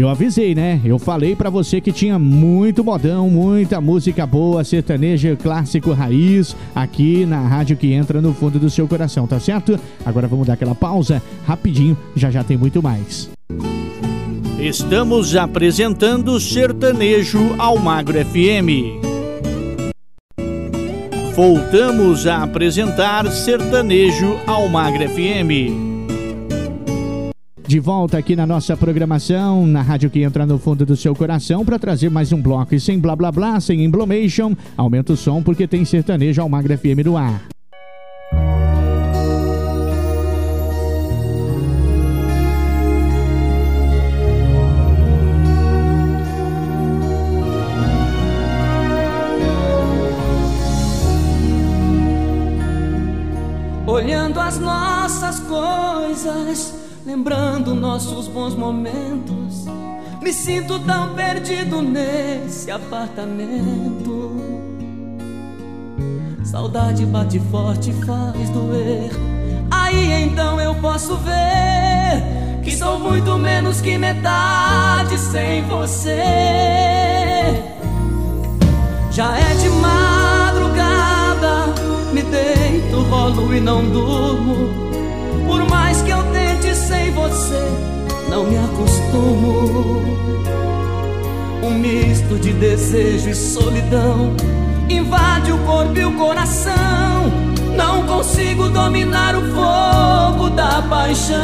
Eu 0.03 0.09
avisei, 0.09 0.53
né? 0.53 0.81
Eu 0.85 0.99
falei 0.99 1.37
pra 1.37 1.49
você 1.49 1.81
que 1.81 1.93
tinha 1.93 2.19
muito 2.19 2.83
modão, 2.83 3.31
muita 3.31 3.81
música 3.81 4.27
boa, 4.27 4.65
sertaneja, 4.65 5.37
clássico, 5.37 5.93
raiz, 5.93 6.57
aqui 6.75 7.25
na 7.25 7.41
rádio 7.47 7.77
que 7.77 7.93
entra 7.93 8.21
no 8.21 8.35
fundo 8.35 8.59
do 8.59 8.69
seu 8.69 8.89
coração, 8.89 9.29
tá 9.29 9.39
certo? 9.39 9.79
Agora 10.05 10.27
vamos 10.27 10.49
dar 10.49 10.55
aquela 10.55 10.75
pausa, 10.75 11.23
rapidinho, 11.47 11.97
já 12.17 12.33
já 12.33 12.43
tem 12.43 12.57
muito 12.57 12.83
mais. 12.83 13.31
Estamos 14.59 15.37
apresentando 15.37 16.41
Sertanejo 16.41 17.55
ao 17.57 17.79
Magro 17.79 18.19
FM. 18.27 18.99
Voltamos 21.37 22.27
a 22.27 22.43
apresentar 22.43 23.31
Sertanejo 23.31 24.37
ao 24.49 24.69
Magro 24.69 25.09
FM. 25.09 25.92
De 27.67 27.79
volta 27.79 28.19
aqui 28.19 28.37
na 28.37 28.47
nossa 28.47 28.77
programação, 28.77 29.67
na 29.67 29.83
rádio 29.83 30.11
que 30.11 30.23
entra 30.23 30.45
no 30.45 30.59
fundo 30.59 30.85
do 30.85 30.97
seu 30.97 31.15
coração, 31.15 31.65
para 31.65 31.79
trazer 31.79 32.11
mais 32.11 32.33
um 32.33 32.43
bloco. 32.43 32.75
E 32.75 32.81
sem 32.81 32.99
blá 32.99 33.17
blá 33.17 33.31
blá, 33.31 33.61
sem 33.61 33.85
emblomation, 33.85 34.55
aumenta 34.77 35.13
o 35.13 35.17
som 35.17 35.43
porque 35.43 35.67
tem 35.67 35.85
sertanejo 35.85 36.43
ao 36.43 36.49
Magro 36.49 36.77
FM 36.77 37.05
no 37.05 37.17
ar. 37.17 37.41
Olhando 53.87 54.41
as 54.41 54.59
nossas 54.59 55.39
coisas, 55.41 56.82
lembrando 57.13 57.75
nossos 57.75 58.27
bons 58.27 58.55
momentos. 58.55 59.67
Me 60.23 60.33
sinto 60.33 60.79
tão 60.79 61.13
perdido 61.15 61.83
nesse 61.83 62.71
apartamento. 62.71 64.31
Saudade 66.43 67.05
bate 67.05 67.39
forte 67.51 67.91
e 67.91 67.93
faz 68.05 68.49
doer. 68.49 69.11
Aí 69.71 70.25
então 70.25 70.59
eu 70.59 70.75
posso 70.77 71.19
ver 71.19 72.63
que 72.65 72.75
sou 72.75 72.99
muito 72.99 73.37
menos 73.37 73.83
que 73.83 73.99
metade 73.99 75.19
sem 75.19 75.63
você. 75.65 76.23
Já 79.11 79.37
é 79.37 79.55
de 79.57 79.69
madrugada, 79.69 81.67
me 82.15 82.23
deito, 82.23 83.03
rolo 83.03 83.55
e 83.55 83.61
não 83.61 83.85
durmo. 83.85 84.57
Por 85.47 85.69
mais 85.69 86.01
que 86.01 86.11
eu 86.11 86.32
você, 87.15 87.69
não 88.29 88.45
me 88.45 88.57
acostumo. 88.59 90.03
Um 91.63 91.71
misto 91.79 92.39
de 92.39 92.53
desejo 92.53 93.31
e 93.31 93.35
solidão 93.35 94.35
invade 94.89 95.53
o 95.53 95.59
corpo 95.59 95.99
e 95.99 96.05
o 96.05 96.13
coração. 96.13 96.73
Não 97.77 98.03
consigo 98.07 98.69
dominar 98.69 99.35
o 99.37 99.43
fogo 99.53 100.51
da 100.51 100.83
paixão. 100.83 101.39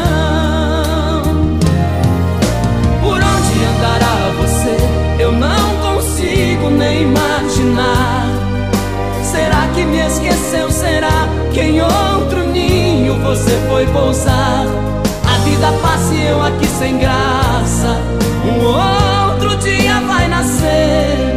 Por 3.01 3.17
onde 3.17 3.65
andará 3.65 4.33
você? 4.37 5.23
Eu 5.23 5.33
não 5.33 5.77
consigo 5.81 6.71
nem 6.71 7.03
imaginar. 7.03 8.27
Será 9.23 9.69
que 9.75 9.85
me 9.85 9.99
esqueceu? 9.99 10.71
Será 10.71 11.29
que 11.53 11.61
em 11.61 11.81
outro 11.81 12.47
ninho 12.47 13.15
você 13.23 13.59
foi 13.69 13.87
pousar? 13.87 14.78
Vida 15.59 15.73
passa 15.83 16.15
eu 16.15 16.41
aqui 16.41 16.69
sem 16.69 16.99
graça. 16.99 18.01
Um 18.45 18.65
outro 18.65 19.57
dia 19.57 20.01
vai 20.07 20.29
nascer. 20.29 21.35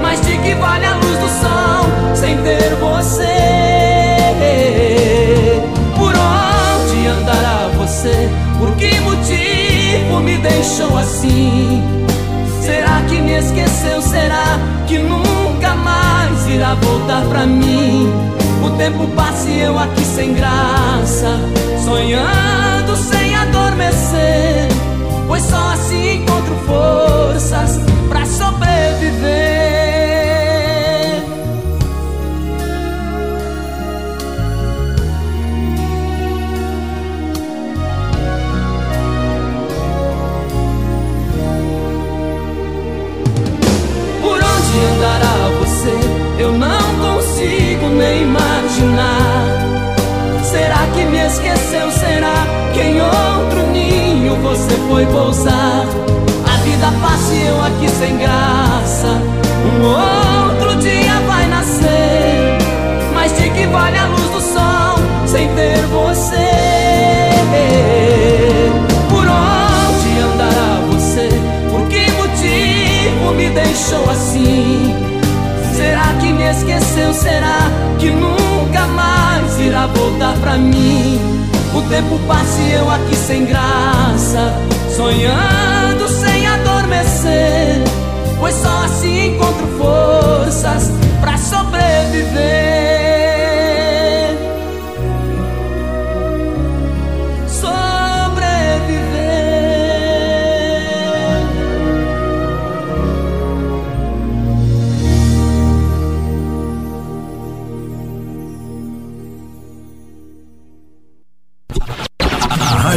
Mas 0.00 0.20
de 0.24 0.38
que 0.38 0.54
vale 0.54 0.86
a 0.86 0.94
luz 0.94 1.18
do 1.18 1.28
sol 1.28 2.14
sem 2.14 2.36
ter 2.42 2.76
você? 2.76 3.26
Por 5.96 6.14
onde 6.14 7.08
andará 7.08 7.68
você? 7.76 8.30
Por 8.56 8.70
que 8.76 9.00
motivo 9.00 10.20
me 10.20 10.38
deixou 10.38 10.96
assim? 10.96 11.82
Será 12.62 13.02
que 13.08 13.20
me 13.20 13.32
esqueceu? 13.32 14.00
Será 14.00 14.60
que 14.86 15.00
nunca 15.00 15.74
mais 15.74 16.46
irá 16.46 16.76
voltar 16.76 17.22
pra 17.22 17.44
mim? 17.44 18.12
O 18.64 18.70
tempo 18.78 19.08
passa 19.08 19.48
e 19.48 19.60
eu 19.60 19.76
aqui 19.76 20.04
sem 20.04 20.34
graça, 20.34 21.40
sonhando 21.84 22.96
sem 22.96 23.25
adormecer. 23.86 24.68
Pois 25.26 25.42
só 25.42 25.72
assim 25.72 26.16
encontro 26.16 26.54
forças 26.66 27.80
pra 28.08 28.24
sobreviver. 28.26 29.65
foi 54.88 55.06
pousar. 55.06 55.84
A 56.46 56.56
vida 56.62 56.92
passa 57.00 57.34
e 57.34 57.46
eu 57.46 57.64
aqui 57.64 57.88
sem 57.88 58.16
graça. 58.18 59.20
Um 59.64 59.84
outro 59.84 60.76
dia 60.76 61.20
vai 61.26 61.46
nascer, 61.48 62.58
mas 63.14 63.36
de 63.36 63.50
que 63.50 63.66
vale 63.66 63.98
a 63.98 64.06
luz 64.06 64.30
do 64.30 64.40
sol 64.40 64.98
sem 65.26 65.48
ter 65.54 65.82
você? 65.86 66.76
Por 69.08 69.26
onde 69.26 70.20
andará 70.20 70.80
você? 70.88 71.28
Por 71.70 71.86
que 71.88 72.10
motivo 72.12 73.34
me 73.34 73.50
deixou 73.50 74.08
assim? 74.10 74.94
Será 75.74 76.14
que 76.20 76.32
me 76.32 76.48
esqueceu? 76.50 77.12
Será 77.12 77.70
que 77.98 78.10
nunca 78.10 78.86
mais 78.86 79.58
irá 79.58 79.86
voltar 79.88 80.34
pra 80.40 80.56
mim? 80.56 81.20
O 81.76 81.82
tempo 81.90 82.18
passa 82.26 82.58
e 82.62 82.72
eu 82.72 82.90
aqui 82.90 83.14
sem 83.14 83.44
graça, 83.44 84.54
sonhando 84.96 86.08
sem 86.08 86.46
adormecer. 86.46 87.82
Pois 88.40 88.54
só 88.54 88.84
assim 88.84 89.34
encontro 89.34 89.66
forças 89.76 90.90
pra 91.20 91.36
sobreviver. 91.36 92.75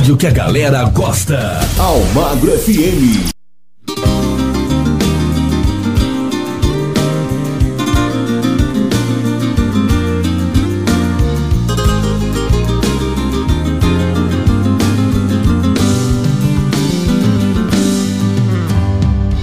Rádio 0.09 0.17
que 0.17 0.27
a 0.27 0.31
galera 0.31 0.83
gosta. 0.85 1.59
Almagro 1.77 2.51
FM. 2.51 3.29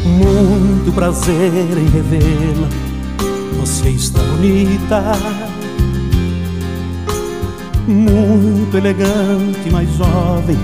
Muito 0.04 0.92
prazer 0.92 1.52
em 1.78 1.88
revê-la. 1.90 2.68
Você 3.60 3.90
está 3.90 4.20
bonita 4.20 5.55
muito 7.86 8.76
elegante, 8.76 9.70
mas 9.70 9.88
jovem, 9.96 10.58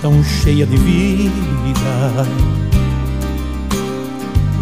tão 0.00 0.22
cheia 0.22 0.66
de 0.66 0.76
vida. 0.76 2.26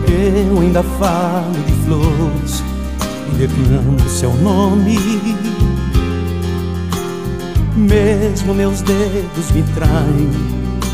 Eu 0.08 0.60
ainda 0.60 0.82
falo 0.82 1.52
de 1.66 1.72
flores 1.84 2.62
e 3.32 3.36
declamo 3.36 4.00
seu 4.08 4.34
nome. 4.34 4.98
Mesmo 7.76 8.54
meus 8.54 8.82
dedos 8.82 9.50
me 9.54 9.62
traem 9.74 10.30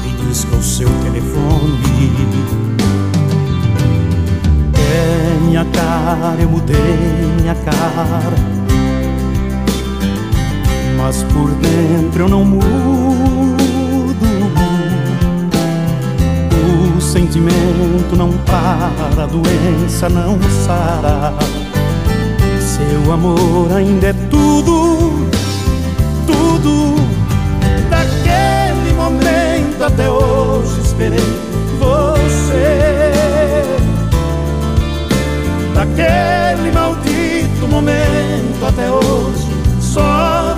e 0.07 0.27
diz 0.29 0.47
seu 0.63 0.89
telefone. 1.03 2.39
É 4.75 5.41
minha 5.45 5.65
cara, 5.65 6.37
eu 6.41 6.49
mudei 6.49 6.77
minha 7.41 7.55
cara 7.55 8.58
mas 10.99 11.23
por 11.23 11.49
dentro 11.53 12.25
eu 12.25 12.29
não 12.29 12.45
mudo. 12.45 12.67
O 16.97 17.01
sentimento 17.01 18.17
não 18.17 18.33
para, 18.39 19.23
a 19.23 19.27
doença 19.27 20.09
não 20.09 20.39
sara. 20.67 21.33
Seu 22.61 23.13
amor 23.13 23.73
ainda 23.73 24.09
é 24.09 24.13
tudo, 24.29 25.29
tudo. 26.27 26.97
Daquele 27.89 28.93
momento 28.95 29.85
até 29.85 30.11
hoje 30.11 30.81
esperei 30.81 31.21
você. 31.79 32.99
Daquele 35.75 36.73
maldito 36.73 37.69
momento 37.69 38.67
até 38.67 38.91
hoje 38.91 39.49
só 39.81 40.48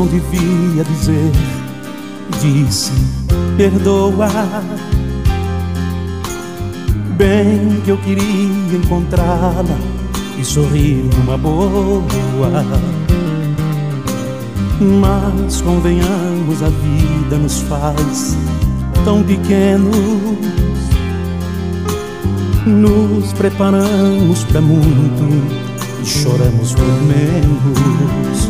Não 0.00 0.06
devia 0.06 0.82
dizer, 0.82 1.30
disse, 2.40 2.90
perdoa. 3.58 4.28
Bem 7.18 7.82
que 7.84 7.90
eu 7.90 7.98
queria 7.98 8.78
encontrá-la 8.78 9.78
e 10.38 10.44
sorrir 10.44 11.04
numa 11.18 11.36
boa. 11.36 12.02
Mas 14.80 15.60
convenhamos, 15.60 16.62
a 16.62 16.70
vida 16.70 17.36
nos 17.36 17.60
faz 17.60 18.38
tão 19.04 19.22
pequenos. 19.22 19.94
Nos 22.64 23.34
preparamos 23.34 24.44
para 24.44 24.62
muito 24.62 25.28
e 26.02 26.06
choramos 26.06 26.72
por 26.72 26.86
menos 27.02 28.49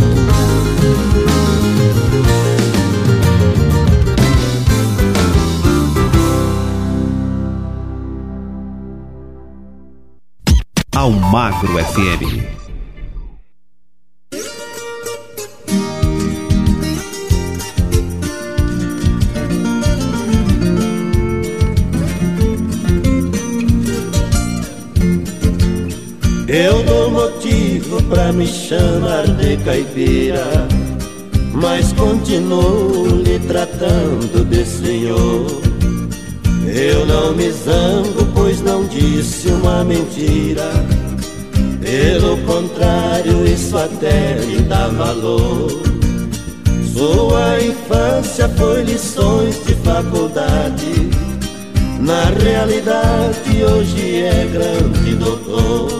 Almagro 11.31 11.77
FM. 11.77 12.43
Eu 26.49 26.83
dou 26.83 27.11
motivo 27.11 28.03
pra 28.09 28.33
me 28.33 28.45
chamar 28.45 29.25
de 29.37 29.55
caipira, 29.63 30.67
mas 31.53 31.93
continuo 31.93 33.21
lhe 33.23 33.39
tratando 33.47 34.43
de 34.49 34.65
senhor. 34.65 35.47
Eu 36.67 37.05
não 37.05 37.33
me 37.33 37.49
zango, 37.51 38.25
pois 38.35 38.59
não 38.61 38.85
disse 38.85 39.47
uma 39.47 39.85
mentira. 39.85 40.90
Pelo 41.91 42.37
contrário, 42.45 43.45
isso 43.45 43.77
até 43.77 44.35
me 44.45 44.61
dá 44.61 44.87
valor. 44.87 45.67
Sua 46.93 47.59
infância 47.61 48.47
foi 48.47 48.83
lições 48.83 49.61
de 49.65 49.75
faculdade. 49.75 51.09
Na 51.99 52.23
realidade, 52.41 53.65
hoje 53.65 54.21
é 54.21 54.47
grande 54.53 55.15
doutor. 55.15 55.91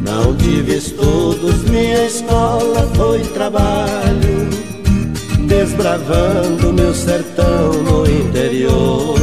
Não 0.00 0.34
tive 0.36 0.76
estudos, 0.76 1.62
minha 1.64 2.06
escola 2.06 2.88
foi 2.96 3.20
trabalho, 3.34 4.48
desbravando 5.46 6.72
meu 6.72 6.94
sertão 6.94 7.74
no 7.82 8.10
interior. 8.10 9.19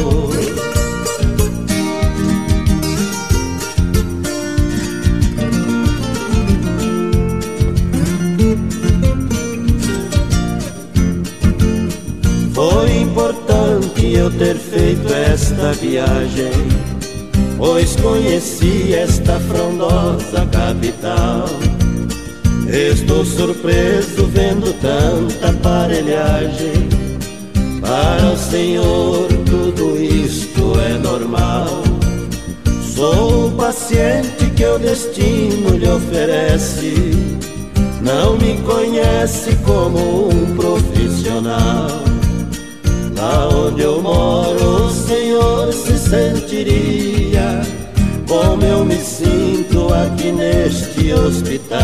Eu 14.18 14.30
ter 14.30 14.56
feito 14.56 15.12
esta 15.12 15.72
viagem 15.72 16.98
pois 17.58 17.96
conheci 17.96 18.94
esta 18.94 19.38
frondosa 19.40 20.46
capital. 20.52 21.44
Estou 22.68 23.24
surpreso 23.24 24.26
vendo 24.26 24.72
tanta 24.80 25.48
aparelhagem. 25.48 26.88
Para 27.80 28.32
o 28.32 28.36
Senhor 28.36 29.26
tudo 29.46 30.00
isto 30.00 30.78
é 30.80 30.98
normal. 30.98 31.82
Sou 32.94 33.48
o 33.48 33.52
paciente 33.52 34.50
que 34.56 34.64
o 34.64 34.78
destino 34.78 35.76
lhe 35.76 35.88
oferece. 35.88 37.12
Não 38.02 38.36
me 38.36 38.56
conhece 38.62 39.56
como 39.64 40.28
um 40.28 40.56
profissional. 40.56 42.07
Lá 43.18 43.48
onde 43.48 43.82
eu 43.82 44.00
moro, 44.00 44.86
o 44.86 44.90
Senhor 44.90 45.72
se 45.72 45.98
sentiria 45.98 47.62
como 48.28 48.62
eu 48.62 48.84
me 48.84 48.94
sinto 48.94 49.92
aqui 49.92 50.30
neste 50.30 51.12
hospital. 51.12 51.78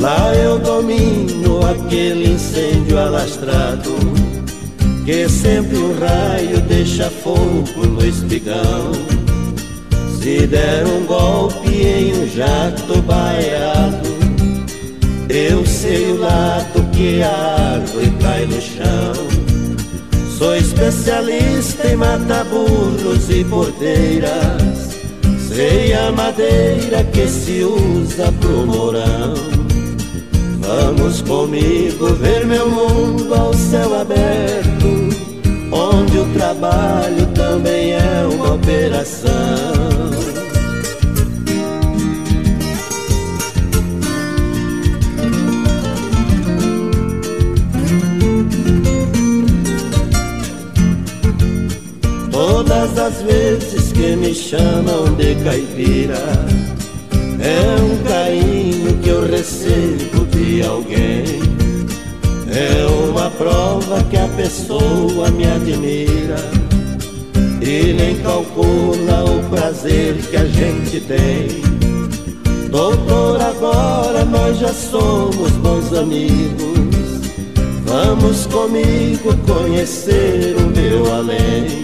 Lá 0.00 0.34
eu 0.36 0.58
domino 0.58 1.60
aquele 1.66 2.32
incêndio 2.32 2.98
alastrado 2.98 4.01
que 5.12 5.28
sempre 5.28 5.76
um 5.76 5.92
raio 6.00 6.58
deixa 6.62 7.10
fogo 7.10 7.86
no 7.86 8.02
espigão. 8.02 8.92
Se 10.18 10.46
der 10.46 10.86
um 10.86 11.04
golpe 11.04 11.68
em 11.68 12.14
um 12.14 12.26
jato 12.26 13.02
baiado, 13.02 14.08
eu 15.28 15.66
sei 15.66 16.12
o 16.12 16.18
lado 16.18 16.90
que 16.92 17.22
a 17.22 17.74
árvore 17.74 18.10
cai 18.22 18.46
no 18.46 18.58
chão. 18.58 19.12
Sou 20.38 20.56
especialista 20.56 21.88
em 21.88 21.96
matar 21.96 22.46
burros 22.46 23.28
e 23.28 23.44
bordeiras. 23.44 24.96
Sei 25.46 25.92
a 25.92 26.10
madeira 26.10 27.04
que 27.12 27.28
se 27.28 27.62
usa 27.62 28.32
pro 28.40 28.66
morão. 28.66 29.51
Vamos 30.74 31.20
comigo 31.20 32.14
ver 32.14 32.46
meu 32.46 32.66
mundo 32.66 33.34
ao 33.34 33.52
céu 33.52 33.94
aberto, 33.94 34.88
onde 35.70 36.18
o 36.18 36.24
trabalho 36.32 37.26
também 37.34 37.92
é 37.92 38.26
uma 38.32 38.54
operação. 38.54 39.30
Todas 52.30 52.98
as 52.98 53.20
vezes 53.20 53.92
que 53.92 54.16
me 54.16 54.34
chamam 54.34 55.14
de 55.16 55.34
caipira, 55.44 56.22
é 57.40 57.82
um 57.82 58.02
carinho 58.08 58.98
que 59.02 59.10
eu 59.10 59.26
recebo 59.28 60.01
de 60.42 60.62
alguém. 60.62 61.40
É 62.50 62.86
uma 63.08 63.30
prova 63.30 64.02
que 64.10 64.16
a 64.16 64.28
pessoa 64.28 65.30
me 65.30 65.46
admira 65.46 66.36
e 67.60 67.92
nem 67.94 68.16
calcula 68.18 69.24
o 69.24 69.48
prazer 69.48 70.16
que 70.16 70.36
a 70.36 70.44
gente 70.44 71.00
tem. 71.00 71.62
Doutor, 72.68 73.40
agora 73.40 74.24
nós 74.24 74.58
já 74.58 74.72
somos 74.72 75.52
bons 75.62 75.92
amigos. 75.92 76.72
Vamos 77.84 78.46
comigo 78.46 79.36
conhecer 79.46 80.56
o 80.56 80.66
meu 80.76 81.14
além. 81.14 81.82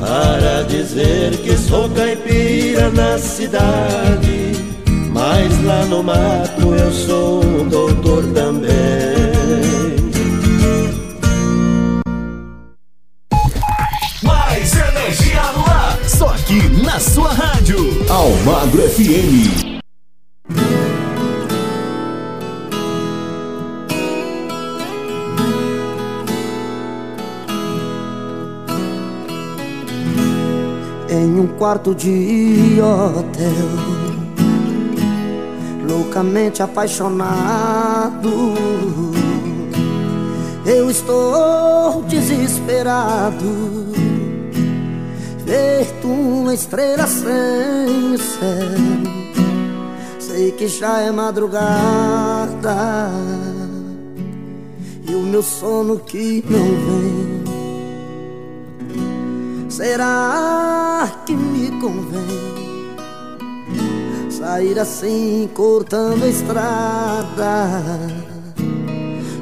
Para 0.00 0.62
dizer 0.62 1.36
que 1.38 1.56
sou 1.56 1.88
caipira 1.90 2.90
na 2.90 3.18
cidade, 3.18 4.41
mas 5.22 5.64
lá 5.64 5.84
no 5.86 6.02
mato 6.02 6.74
eu 6.74 6.92
sou 6.92 7.44
um 7.44 7.68
doutor 7.68 8.24
também. 8.34 8.72
Mais 14.20 14.76
energia 14.76 15.42
no 15.52 15.64
ar, 15.64 15.98
só 16.08 16.26
aqui 16.28 16.68
na 16.82 16.98
sua 16.98 17.32
rádio. 17.32 17.78
Almagro 18.10 18.82
FM. 18.82 19.70
em 31.08 31.38
um 31.38 31.46
quarto 31.46 31.94
de 31.94 32.80
hotel, 32.80 34.11
loucamente 35.92 36.62
apaixonado. 36.62 38.30
Eu 40.64 40.88
estou 40.90 42.02
desesperado, 42.04 43.92
feito 45.44 46.08
uma 46.08 46.54
estrela 46.54 47.06
sem 47.06 48.16
céu. 48.16 48.78
Sei 50.18 50.52
que 50.52 50.66
já 50.66 51.00
é 51.00 51.10
madrugada 51.10 53.10
e 55.06 55.14
o 55.14 55.20
meu 55.20 55.42
sono 55.42 55.98
que 55.98 56.42
não 56.48 56.68
vem. 56.86 57.42
Será 59.68 61.10
que 61.26 61.34
me 61.34 61.70
convém 61.80 62.61
sair 64.42 64.76
assim 64.76 65.48
cortando 65.54 66.24
a 66.24 66.26
estrada, 66.26 67.70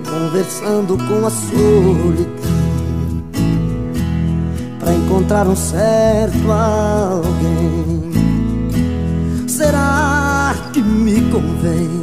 conversando 0.05 0.99
com 1.09 1.27
a 1.27 1.31
solidão, 1.31 2.27
para 4.79 4.93
encontrar 4.93 5.49
um 5.49 5.57
certo 5.57 6.53
alguém? 6.53 8.13
Será 9.49 10.55
que 10.75 10.83
me 10.83 11.23
convém? 11.31 12.03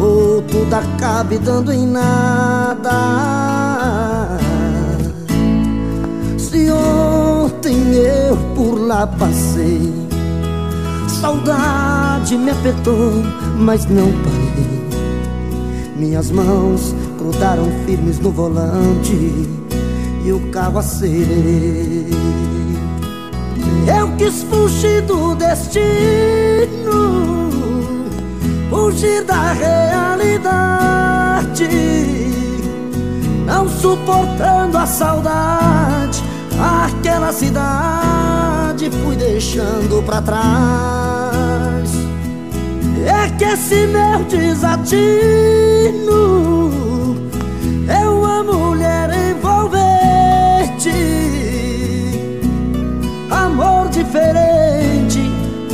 Ou 0.00 0.42
tudo 0.42 0.74
acabe 0.74 1.38
dando 1.38 1.72
em 1.72 1.86
nada? 1.86 2.90
Se 6.36 6.68
ontem 6.68 7.94
eu 7.94 8.36
por 8.56 8.74
lá 8.74 9.06
passei 9.06 9.95
Saudade 11.26 12.38
me 12.38 12.52
apertou, 12.52 13.20
mas 13.58 13.84
não 13.86 14.12
parei. 14.22 14.86
Minhas 15.96 16.30
mãos 16.30 16.94
grudaram 17.18 17.64
firmes 17.84 18.20
no 18.20 18.30
volante 18.30 19.32
e 20.24 20.30
o 20.30 20.38
carro 20.52 20.78
acelerei. 20.78 22.06
Eu 23.98 24.08
quis 24.16 24.44
fugir 24.44 25.02
do 25.02 25.34
destino, 25.34 25.80
fugir 28.70 29.24
da 29.24 29.52
realidade, 29.52 30.28
não 33.44 33.68
suportando 33.68 34.78
a 34.78 34.86
saudade, 34.86 36.22
aquela 36.60 37.32
cidade 37.32 38.90
fui 38.90 39.16
deixando 39.16 40.02
pra 40.04 40.22
trás. 40.22 41.90
É 43.04 43.28
que 43.36 43.44
esse 43.44 43.86
meu 43.86 44.24
desatino 44.24 44.86
é 47.88 48.08
uma 48.08 48.42
mulher 48.42 49.10
envolvente, 49.30 50.90
amor 53.30 53.88
diferente, 53.90 55.20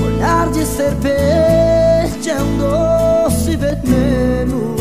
olhar 0.04 0.48
de 0.50 0.64
serpente 0.66 2.30
é 2.30 2.40
um 2.40 2.58
doce 2.58 3.56
veneno 3.56 4.76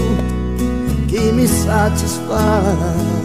que 1.08 1.32
me 1.32 1.48
satisfaz. 1.48 3.21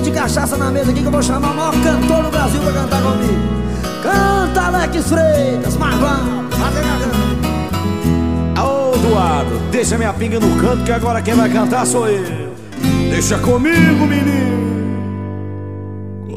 De 0.00 0.10
cachaça 0.10 0.56
na 0.56 0.70
mesa 0.70 0.90
aqui 0.90 1.00
que 1.00 1.06
eu 1.06 1.12
vou 1.12 1.22
chamar 1.22 1.50
o 1.50 1.56
maior 1.56 1.72
cantor 1.82 2.22
do 2.24 2.30
Brasil 2.30 2.60
pra 2.60 2.72
cantar 2.72 3.02
comigo. 3.02 3.58
Canta, 4.02 4.60
Alex 4.60 5.06
Freitas, 5.08 5.76
Marvão, 5.76 6.48
fazer 6.50 6.82
garganta. 6.82 8.62
Ô, 8.62 8.94
Eduardo, 8.94 9.58
deixa 9.70 9.98
minha 9.98 10.12
pinga 10.12 10.38
no 10.38 10.60
canto 10.60 10.84
que 10.84 10.92
agora 10.92 11.20
quem 11.22 11.34
vai 11.34 11.48
cantar 11.50 11.86
sou 11.86 12.08
eu. 12.08 12.54
Deixa 13.10 13.38
comigo, 13.38 14.06
menino. 14.06 14.58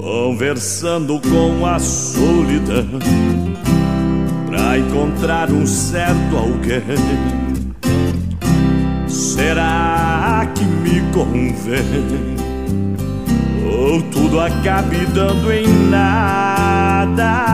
Conversando 0.01 1.21
com 1.21 1.63
a 1.65 1.77
solidão 1.77 2.99
Pra 4.47 4.77
encontrar 4.77 5.51
um 5.51 5.67
certo 5.67 6.35
alguém 6.35 6.81
Será 9.07 10.47
que 10.55 10.65
me 10.65 11.01
convém? 11.13 12.40
Ou 13.81 13.99
tudo 14.03 14.39
acabe 14.39 15.07
dando 15.07 15.51
em 15.51 15.67
nada? 15.89 17.45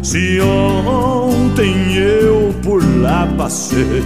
Se 0.00 0.40
ontem 0.40 1.92
eu 1.96 2.54
por 2.62 2.80
lá 3.00 3.28
passei, 3.36 4.04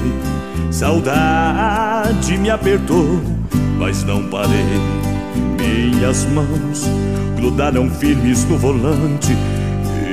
saudade 0.71 2.39
me 2.39 2.49
apertou, 2.49 3.21
mas 3.79 4.03
não 4.05 4.27
parei. 4.31 4.65
Minhas 5.61 6.25
mãos 6.31 6.89
grudaram 7.37 7.91
firmes 7.91 8.47
no 8.47 8.57
volante 8.57 9.37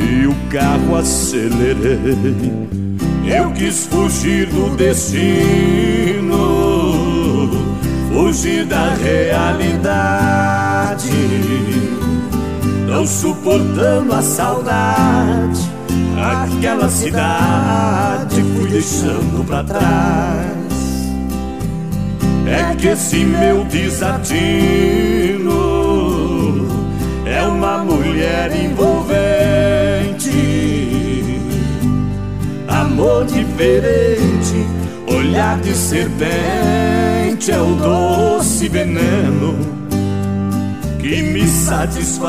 e 0.01 0.27
o 0.27 0.35
carro 0.49 0.97
acelerei. 0.97 2.67
Eu 3.25 3.51
quis 3.53 3.87
fugir 3.87 4.47
do 4.47 4.75
destino, 4.75 6.04
fugir 8.25 8.65
da 8.65 8.95
realidade, 8.95 9.91
não 12.87 13.05
suportando 13.05 14.11
a 14.15 14.21
saudade, 14.23 15.61
aquela 16.17 16.89
cidade 16.89 18.41
fui 18.41 18.67
deixando 18.67 19.45
pra 19.45 19.63
trás. 19.63 20.55
É 22.47 22.73
que 22.75 22.87
esse 22.87 23.17
meu 23.17 23.63
desatino 23.65 24.15
é 27.27 27.43
uma 27.43 27.77
mulher 27.77 28.51
envolvente. 28.55 29.21
Amor 32.67 33.25
diferente, 33.25 34.65
olhar 35.07 35.59
de 35.59 35.75
serpente 35.75 37.24
é 37.51 37.59
o 37.59 37.75
doce 37.75 38.67
veneno 38.67 39.53
que 40.99 41.21
me 41.21 41.47
satisfaz. 41.47 42.25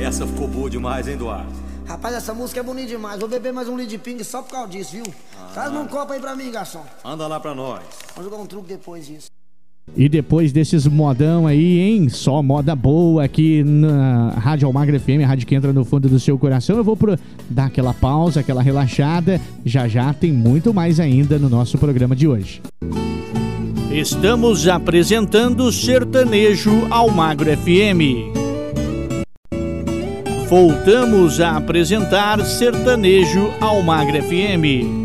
Essa 0.00 0.26
ficou 0.26 0.46
boa 0.46 0.70
demais, 0.70 1.08
hein, 1.08 1.14
Eduardo? 1.14 1.52
Rapaz, 1.86 2.14
essa 2.14 2.32
música 2.32 2.60
é 2.60 2.62
bonita 2.62 2.88
demais. 2.88 3.18
Vou 3.18 3.28
beber 3.28 3.52
mais 3.52 3.68
um 3.68 3.76
litro 3.76 3.90
de 3.90 3.98
ping 3.98 4.22
só 4.22 4.42
por 4.42 4.52
causa 4.52 4.68
disso, 4.68 4.92
viu? 4.92 5.04
Traz 5.52 5.72
um 5.72 5.86
copo 5.86 6.12
aí 6.12 6.20
pra 6.20 6.36
mim, 6.36 6.50
garçom. 6.50 6.84
Anda 7.04 7.26
lá 7.26 7.40
pra 7.40 7.54
nós. 7.54 7.82
Vamos 8.14 8.30
jogar 8.30 8.42
um 8.42 8.46
truque 8.46 8.68
depois 8.68 9.06
disso. 9.06 9.28
E 9.96 10.08
depois 10.08 10.50
desses 10.52 10.86
modão 10.86 11.46
aí, 11.46 11.78
hein? 11.78 12.08
Só 12.08 12.42
moda 12.42 12.74
boa 12.74 13.24
aqui 13.24 13.62
na 13.62 14.30
Rádio 14.30 14.66
Almagra 14.66 14.98
FM, 14.98 15.22
a 15.22 15.26
rádio 15.26 15.46
que 15.46 15.54
entra 15.54 15.72
no 15.72 15.84
fundo 15.84 16.08
do 16.08 16.18
seu 16.18 16.38
coração. 16.38 16.76
Eu 16.76 16.84
vou 16.84 16.96
pro, 16.96 17.16
dar 17.48 17.66
aquela 17.66 17.94
pausa, 17.94 18.40
aquela 18.40 18.62
relaxada. 18.62 19.40
Já 19.64 19.86
já 19.86 20.12
tem 20.12 20.32
muito 20.32 20.74
mais 20.74 20.98
ainda 20.98 21.38
no 21.38 21.48
nosso 21.48 21.78
programa 21.78 22.16
de 22.16 22.26
hoje. 22.26 22.60
Estamos 23.92 24.66
apresentando 24.66 25.70
Sertanejo 25.70 26.88
Almagro 26.90 27.56
FM. 27.56 28.34
Voltamos 30.48 31.40
a 31.40 31.56
apresentar 31.56 32.44
Sertanejo 32.44 33.52
Almagro 33.60 34.20
FM. 34.22 35.03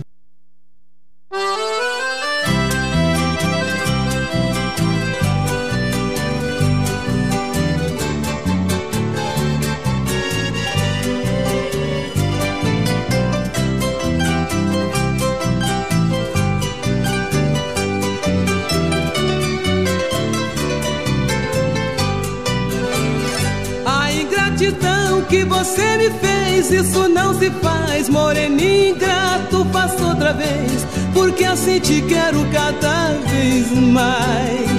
Isso 26.70 27.08
não 27.08 27.36
se 27.38 27.50
faz, 27.50 28.08
moreninho 28.08 28.94
ingrato, 28.94 29.66
faço 29.72 30.04
outra 30.06 30.32
vez, 30.32 30.86
porque 31.12 31.44
assim 31.44 31.80
te 31.80 32.00
quero 32.02 32.46
cada 32.52 33.12
vez 33.28 33.70
mais. 33.72 34.70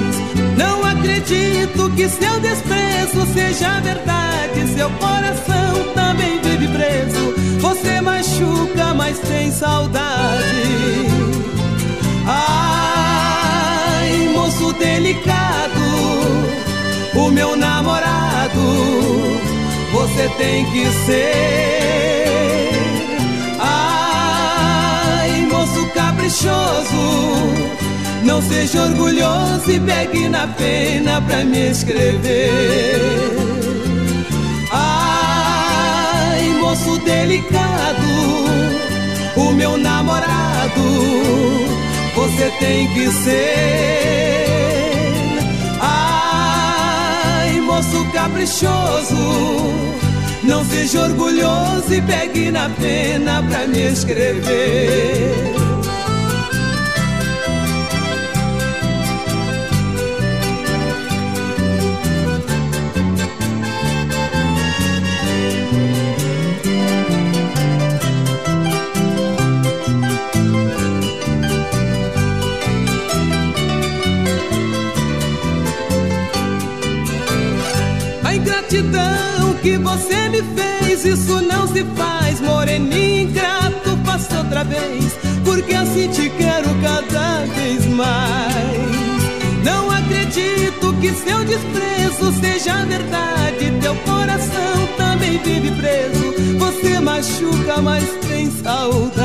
Não 0.58 0.86
acredito 0.86 1.90
que 1.96 2.08
seu 2.08 2.40
desprezo 2.40 3.26
seja 3.34 3.80
verdade, 3.82 4.68
seu 4.76 4.90
coração 4.92 5.94
também 5.94 6.40
vive 6.42 6.68
preso. 6.70 7.34
Você 7.60 8.00
machuca, 8.02 8.94
mas 8.94 9.20
tem 9.20 9.52
saudade. 9.52 11.08
Ai, 12.26 14.30
moço 14.34 14.72
delicado, 14.74 15.82
o 17.16 17.30
meu 17.30 17.56
namorado, 17.56 18.33
você 20.14 20.30
tem 20.38 20.66
que 20.66 20.86
ser. 21.06 22.70
Ai, 23.60 25.48
moço 25.50 25.88
caprichoso, 25.88 26.54
não 28.24 28.40
seja 28.42 28.84
orgulhoso 28.84 29.72
e 29.72 29.80
pegue 29.80 30.30
na 30.30 30.48
pena 30.48 31.20
pra 31.22 31.44
me 31.44 31.72
escrever. 31.72 33.02
Ai, 34.72 36.48
moço 36.62 37.00
delicado, 37.00 38.06
o 39.36 39.52
meu 39.54 39.78
namorado, 39.78 40.84
você 42.16 42.52
tem 42.60 42.88
que 42.94 43.12
ser. 43.12 44.46
Ai, 45.82 47.60
moço 47.62 48.06
caprichoso. 48.14 49.83
Não 50.44 50.66
seja 50.66 51.04
orgulhoso 51.04 51.94
e 51.94 52.02
pegue 52.02 52.52
na 52.52 52.70
pena 52.70 53.42
pra 53.44 53.66
me 53.66 53.80
escrever. 53.80 55.63
Que 79.64 79.78
você 79.78 80.28
me 80.28 80.44
fez, 80.56 81.06
isso 81.06 81.42
não 81.42 81.66
se 81.70 81.86
faz, 81.96 82.42
moreninho 82.42 83.30
ingrato, 83.30 83.98
faça 84.04 84.40
outra 84.40 84.66
vez, 84.66 85.18
porque 85.46 85.74
assim 85.74 86.10
te 86.10 86.30
quero 86.32 86.68
cada 86.82 87.46
vez 87.46 87.86
mais. 87.86 88.44
Não 89.64 89.90
acredito 89.90 90.94
que 91.00 91.14
seu 91.14 91.46
desprezo 91.46 92.34
seja 92.42 92.86
verdade, 92.86 93.72
teu 93.82 93.96
coração 93.96 94.88
também 94.98 95.38
vive 95.38 95.72
preso, 95.72 96.60
você 96.60 97.00
machuca, 97.00 97.82
mas 97.82 98.04
tem 98.28 98.52
saudade. 98.52 99.24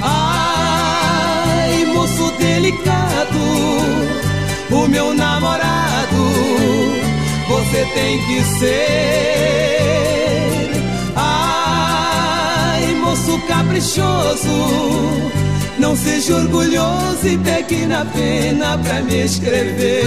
Ai, 0.00 1.84
moço 1.92 2.32
delicado, 2.38 3.38
o 4.70 4.88
meu 4.88 5.12
namorado, 5.12 6.13
você 7.74 7.84
tem 7.86 8.18
que 8.26 8.44
ser. 8.60 9.50
Ai, 11.16 12.94
moço 13.00 13.36
caprichoso, 13.48 14.48
não 15.80 15.96
seja 15.96 16.36
orgulhoso 16.36 17.26
e 17.26 17.36
pegue 17.38 17.84
na 17.86 18.04
pena 18.04 18.78
pra 18.78 19.02
me 19.02 19.24
escrever. 19.24 20.04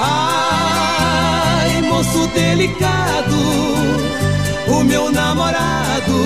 Ai, 0.00 1.80
moço 1.82 2.26
delicado, 2.34 3.36
o 4.66 4.82
meu 4.82 5.12
namorado, 5.12 6.24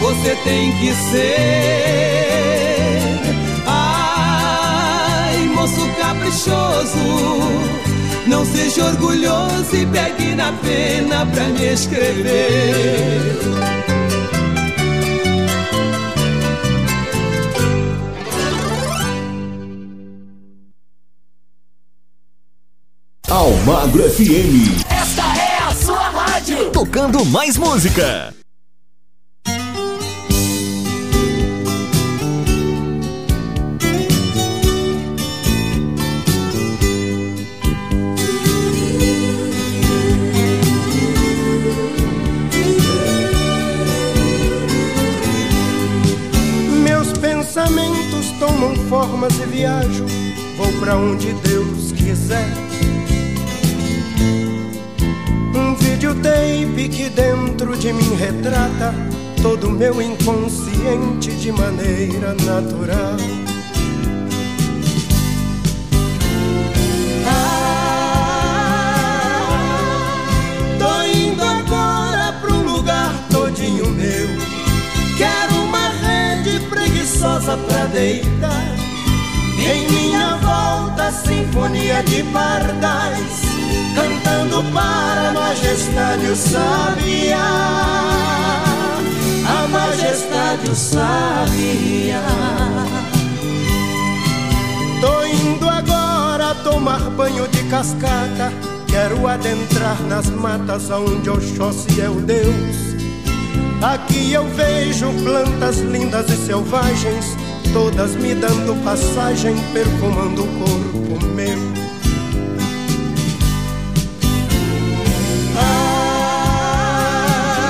você 0.00 0.34
tem 0.36 0.72
que 0.78 0.94
ser. 1.10 1.50
Ai, 3.66 5.50
moço 5.54 5.86
caprichoso, 6.00 7.89
não 8.30 8.46
seja 8.46 8.84
orgulhoso 8.84 9.74
e 9.74 9.84
pegue 9.86 10.36
na 10.36 10.52
pena 10.52 11.26
pra 11.26 11.48
me 11.48 11.72
escrever. 11.72 13.36
Almagro 23.28 24.04
FM. 24.10 24.84
Esta 24.88 25.22
é 25.22 25.58
a 25.68 25.74
sua 25.74 26.08
rádio. 26.10 26.70
Tocando 26.70 27.24
mais 27.24 27.56
música. 27.56 28.39
Onde 51.00 51.32
Deus 51.32 51.92
quiser. 51.92 52.48
Um 55.54 55.74
videotape 55.74 56.88
que 56.88 57.08
dentro 57.08 57.76
de 57.76 57.92
mim 57.92 58.14
retrata 58.16 58.94
todo 59.42 59.68
o 59.68 59.70
meu 59.70 60.00
inconsciente 60.02 61.30
de 61.32 61.52
maneira 61.52 62.34
natural. 62.34 63.16
Tô 70.78 71.02
indo 71.02 71.42
agora 71.42 72.32
pra 72.40 72.52
um 72.52 72.62
lugar 72.62 73.12
todinho 73.30 73.86
meu. 73.90 74.28
Quero 75.16 75.62
uma 75.62 75.88
rede 75.88 76.60
preguiçosa 76.66 77.56
pra 77.56 77.86
deitar. 77.86 78.80
Em 79.58 79.99
sinfonia 81.12 82.02
de 82.02 82.22
pardais, 82.24 83.42
cantando 83.94 84.62
para 84.72 85.28
a 85.28 85.32
majestade 85.32 86.26
o 86.26 86.36
sabiá. 86.36 87.38
A 89.46 89.68
majestade 89.68 90.70
o 90.70 90.74
sabiá. 90.74 92.22
Tô 95.00 95.24
indo 95.24 95.68
agora 95.68 96.54
tomar 96.62 97.10
banho 97.10 97.48
de 97.48 97.62
cascata. 97.64 98.52
Quero 98.86 99.26
adentrar 99.26 100.00
nas 100.02 100.28
matas 100.28 100.90
onde 100.90 101.30
Oxóssi 101.30 102.00
é 102.00 102.08
o 102.08 102.14
Deus. 102.14 102.90
Aqui 103.82 104.32
eu 104.32 104.46
vejo 104.48 105.10
plantas 105.24 105.78
lindas 105.78 106.28
e 106.28 106.36
selvagens, 106.36 107.34
todas 107.72 108.14
me 108.16 108.34
dando 108.34 108.74
passagem, 108.84 109.56
perfumando 109.72 110.44
o 110.44 110.46
corpo 110.58 111.24
meu. 111.34 111.58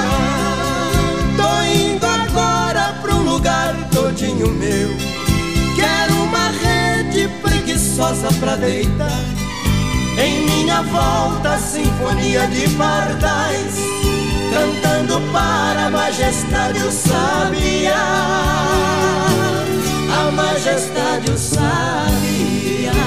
Ah, 0.00 1.26
Tô 1.36 1.62
indo 1.66 2.06
agora 2.06 2.94
pra 3.02 3.14
um 3.14 3.24
lugar 3.24 3.74
todinho 3.90 4.48
meu. 4.52 4.90
Quero 5.76 6.14
uma 6.22 6.50
rede 6.50 7.28
preguiçosa 7.42 8.28
pra 8.38 8.56
deitar. 8.56 9.24
Em 10.18 10.44
minha 10.46 10.82
volta, 10.82 11.56
sinfonia 11.58 12.46
de 12.48 12.68
pardais, 12.76 13.74
cantando 14.52 15.20
para 15.32 15.86
a 15.86 15.90
majestade 15.90 16.82
o 16.82 16.90
sabiá. 16.92 18.50
Majestade 20.32 21.30
o 21.30 21.38
sabiá. 21.38 23.00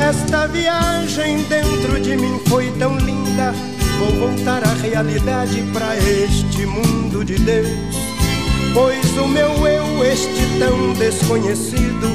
Esta 0.00 0.46
viagem 0.46 1.42
de 1.44 1.61
Vou 4.02 4.30
voltar 4.30 4.64
à 4.64 4.74
realidade 4.74 5.62
para 5.72 5.96
este 5.96 6.66
mundo 6.66 7.24
de 7.24 7.36
Deus. 7.36 7.94
Pois 8.74 9.16
o 9.16 9.28
meu 9.28 9.64
eu, 9.64 10.04
este 10.04 10.58
tão 10.58 10.92
desconhecido, 10.94 12.08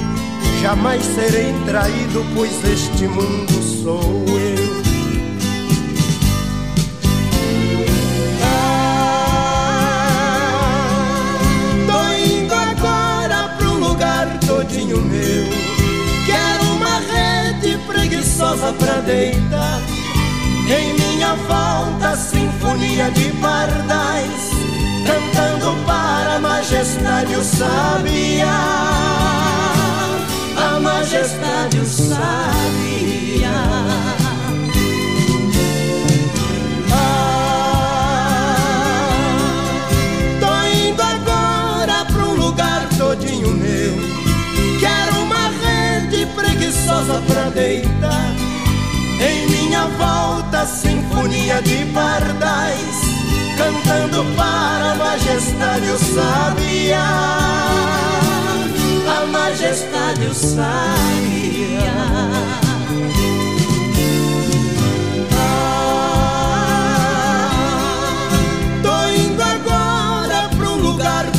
jamais 0.61 1.01
serei 1.05 1.53
traído, 1.65 2.25
pois 2.35 2.51
este 2.65 3.07
mundo 3.07 3.53
sou 3.81 4.25
eu. 4.27 4.67
Ah, 9.29 11.37
Tô 11.87 11.99
indo 12.21 12.53
agora 12.53 13.57
um 13.61 13.79
lugar 13.79 14.37
todinho 14.41 15.01
meu. 15.01 15.45
Quero 16.25 16.65
uma 16.65 16.99
rede 16.99 17.77
preguiçosa 17.87 18.73
pra 18.73 18.99
deitar. 18.99 19.81
Em 20.69 20.93
minha 20.93 21.33
volta, 21.35 22.17
sinfonia 22.17 23.09
de 23.11 23.31
pardais, 23.41 24.51
cantando 25.05 25.73
para 25.85 26.35
a 26.35 26.39
majestade 26.39 27.35
o 27.35 27.43
sabiá. 27.43 28.87
A 30.57 30.79
majestade 30.79 31.79
o 31.79 31.85
ah, 36.91 37.27
lugar 42.35 42.89
todinho 42.97 43.51
meu. 43.55 43.93
Quero 44.81 45.21
uma 45.21 45.49
rede 45.63 46.25
preguiçosa 46.35 47.21
pra 47.25 47.49
deitar 47.51 48.35
em 49.21 49.46
minha 49.77 49.87
volta, 49.89 50.65
sinfonia 50.65 51.61
de 51.61 51.85
pardais, 51.93 52.95
cantando 53.57 54.25
para 54.35 54.91
a 54.91 54.95
majestade 54.95 55.89
o 55.91 55.97
sabiá. 55.99 57.37
A 59.07 59.25
majestade 59.27 60.25
o 60.25 60.33
sabiá. 60.33 60.67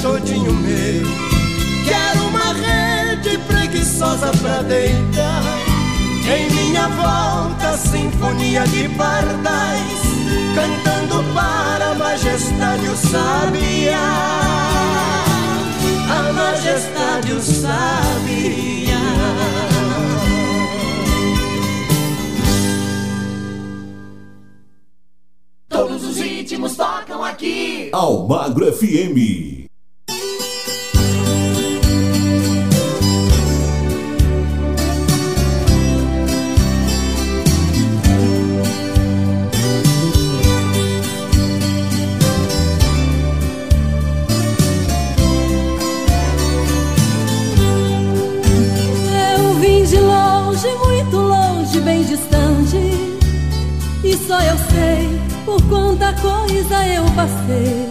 todinho 0.00 0.52
meu. 0.52 1.04
Quero 1.84 2.28
uma 2.28 2.52
rede 2.52 3.36
preguiçosa 3.38 4.30
pra 4.40 4.62
deitar. 4.62 5.07
Sinfonia 7.78 8.66
de 8.66 8.88
pardais, 8.96 10.00
cantando 10.54 11.22
para 11.32 11.92
a 11.92 11.94
majestade 11.94 12.88
o 12.88 12.96
sabiá. 12.96 13.98
A 16.10 16.32
majestade 16.32 17.32
o 17.32 17.40
sabiá. 17.40 18.98
Todos 25.68 26.04
os 26.04 26.16
ritmos 26.18 26.76
tocam 26.76 27.22
aqui. 27.22 27.90
Almagro 27.92 28.72
FM. 28.72 29.67
Por 55.48 55.62
quanta 55.62 56.12
coisa 56.20 56.86
eu 56.88 57.04
passei. 57.16 57.90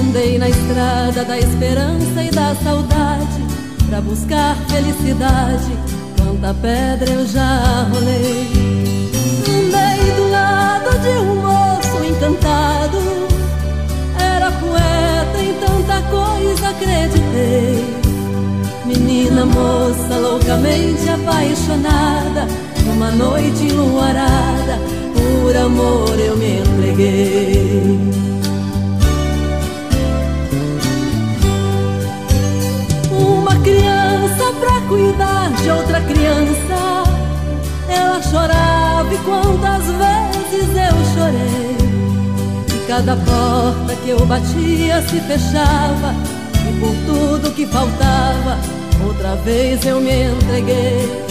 Andei 0.00 0.38
na 0.38 0.48
estrada 0.48 1.22
da 1.22 1.38
esperança 1.38 2.22
e 2.22 2.30
da 2.30 2.54
saudade 2.54 3.44
pra 3.86 4.00
buscar 4.00 4.56
felicidade. 4.70 5.72
Quanta 6.16 6.54
pedra 6.54 7.10
eu 7.12 7.26
já 7.26 7.86
rolei. 7.92 8.48
Andei 9.46 10.12
do 10.16 10.30
lado 10.30 10.98
de 10.98 11.08
um 11.18 11.34
moço 11.42 12.04
encantado. 12.10 12.98
Era 14.18 14.50
poeta 14.52 15.38
em 15.38 15.52
tanta 15.60 16.00
coisa 16.08 16.70
acreditei. 16.70 17.84
Menina 18.86 19.44
moça 19.44 20.16
loucamente 20.16 21.06
apaixonada, 21.10 22.46
numa 22.86 23.10
noite 23.10 23.64
enluarada 23.64 25.05
por 25.46 25.56
amor 25.56 26.18
eu 26.18 26.36
me 26.36 26.58
entreguei. 26.58 28.00
Uma 33.12 33.54
criança 33.60 34.52
pra 34.58 34.80
cuidar 34.88 35.52
de 35.62 35.70
outra 35.70 36.00
criança. 36.00 37.04
Ela 37.88 38.20
chorava 38.22 39.14
e 39.14 39.18
quantas 39.18 39.84
vezes 40.02 40.68
eu 40.88 40.96
chorei. 41.14 41.76
E 42.74 42.86
cada 42.88 43.14
porta 43.14 43.94
que 44.02 44.10
eu 44.10 44.26
batia 44.26 45.00
se 45.02 45.20
fechava. 45.20 46.12
E 46.68 46.80
por 46.80 46.94
tudo 47.06 47.54
que 47.54 47.66
faltava, 47.66 48.58
outra 49.06 49.36
vez 49.36 49.86
eu 49.86 50.00
me 50.00 50.24
entreguei. 50.24 51.25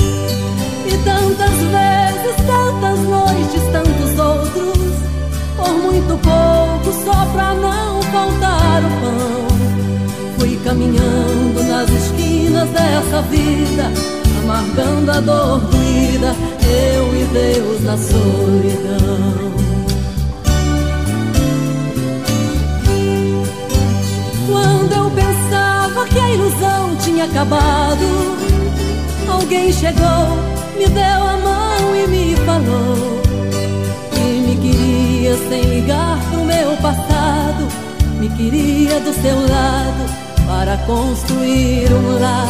E 0.87 0.97
tantas 1.03 1.57
vezes, 1.75 2.35
tantas 2.45 2.99
noites, 2.99 3.63
tantos 3.71 4.19
outros, 4.19 4.93
por 5.57 5.69
muito 5.69 6.19
pouco, 6.21 6.93
só 7.03 7.25
pra 7.33 7.53
não 7.55 8.01
faltar 8.03 8.83
o 8.83 8.89
pão. 9.01 9.47
Fui 10.37 10.59
caminhando 10.63 11.63
nas 11.67 11.89
esquinas 11.89 12.69
dessa 12.69 13.21
vida, 13.23 13.91
amargando 14.43 15.11
a 15.11 15.19
dor 15.19 15.59
doída, 15.61 16.35
eu 16.63 17.15
e 17.15 17.23
Deus 17.33 17.83
na 17.83 17.97
solidão. 17.97 19.55
Quando 24.47 24.93
eu 24.93 25.11
pensava 25.11 26.05
que 26.07 26.19
a 26.19 26.29
ilusão 26.31 26.95
tinha 26.97 27.25
acabado, 27.25 28.37
alguém 29.27 29.71
chegou 29.73 30.54
me 30.77 30.87
deu 30.87 31.03
a 31.03 31.37
mão 31.37 31.95
e 31.95 32.07
me 32.07 32.35
falou 32.45 33.21
que 34.11 34.19
me 34.19 34.55
queria 34.57 35.37
sem 35.49 35.61
ligar 35.61 36.19
pro 36.29 36.43
meu 36.43 36.75
passado, 36.77 37.67
me 38.19 38.29
queria 38.29 38.99
do 38.99 39.13
seu 39.13 39.35
lado 39.35 40.25
para 40.47 40.77
construir 40.85 41.91
um 41.93 42.19
lar. 42.19 42.47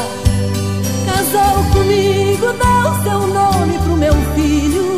Casou 1.05 1.63
comigo, 1.71 2.47
deu 2.47 3.03
seu 3.03 3.27
nome 3.27 3.77
pro 3.79 3.95
meu 3.97 4.13
filho. 4.35 4.97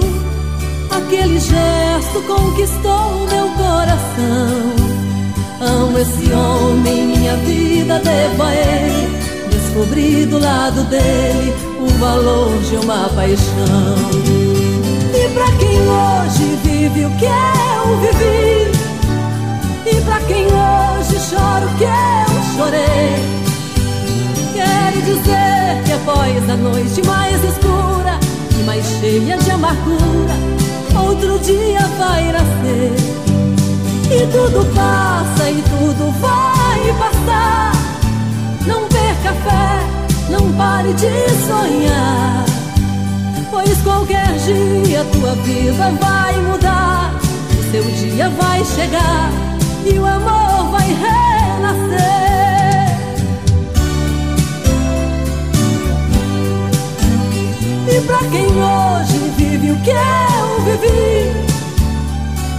Aquele 0.89 1.39
gesto 1.39 2.21
conquistou 2.27 3.27
meu 3.29 3.49
coração. 3.51 4.87
Amo 5.59 5.97
esse 5.99 6.31
homem, 6.31 7.07
minha 7.07 7.35
vida 7.37 7.99
devo 7.99 8.43
a 8.43 8.53
ele. 8.53 9.17
Descobri 9.49 10.25
do 10.25 10.39
lado 10.39 10.83
dele 10.85 11.66
o 11.79 11.87
valor 11.99 12.57
de 12.61 12.75
uma 12.77 13.09
paixão. 13.09 13.95
E 15.13 15.29
pra 15.33 15.51
quem 15.57 15.79
hoje 15.81 16.59
vive 16.63 17.05
o 17.05 17.11
que 17.11 17.25
eu 17.25 17.97
vivi, 17.99 18.71
e 19.85 20.01
pra 20.01 20.19
quem 20.21 20.45
hoje 20.45 21.17
chora 21.29 21.65
o 21.65 21.75
que 21.77 21.83
eu 21.83 22.55
chorei, 22.55 23.15
quero 24.53 25.01
dizer 25.01 25.83
que 25.85 25.93
após 25.93 26.49
a 26.49 26.57
noite 26.57 27.01
mais 27.05 27.43
escura 27.43 28.19
e 28.59 28.63
mais 28.63 28.85
cheia 28.99 29.37
de 29.37 29.51
amargura, 29.51 30.33
outro 30.95 31.39
dia 31.39 31.81
vai 31.97 32.31
nascer. 32.31 32.93
E 34.09 34.25
tudo 34.27 34.65
passa 34.73 35.49
e 35.49 35.61
tudo 35.63 36.11
vai 36.21 36.93
passar. 36.97 37.73
Não 38.65 38.87
perca 38.87 39.33
fé 39.43 40.06
não 40.29 40.51
pare 40.53 40.93
de 40.93 41.29
sonhar. 41.45 42.45
Pois 43.49 43.81
qualquer 43.81 44.33
dia 44.45 45.05
tua 45.13 45.35
vida 45.43 45.91
vai 45.99 46.37
mudar. 46.41 47.13
Seu 47.71 47.83
dia 47.83 48.29
vai 48.29 48.63
chegar 48.63 49.31
e 49.85 49.97
o 49.99 50.05
amor 50.05 50.71
vai 50.71 50.87
renascer. 50.87 52.07
E 57.89 58.01
pra 58.01 58.19
quem 58.29 58.45
hoje 58.45 59.17
vive 59.37 59.71
o 59.71 59.77
que 59.81 59.89
eu 59.89 60.61
vivi, 60.65 61.31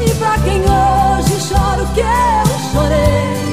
e 0.04 0.14
pra 0.16 0.38
quem 0.38 0.60
hoje 0.62 1.48
chora 1.48 1.82
o 1.82 1.86
que 1.94 2.00
eu 2.00 2.72
chorei 2.72 3.47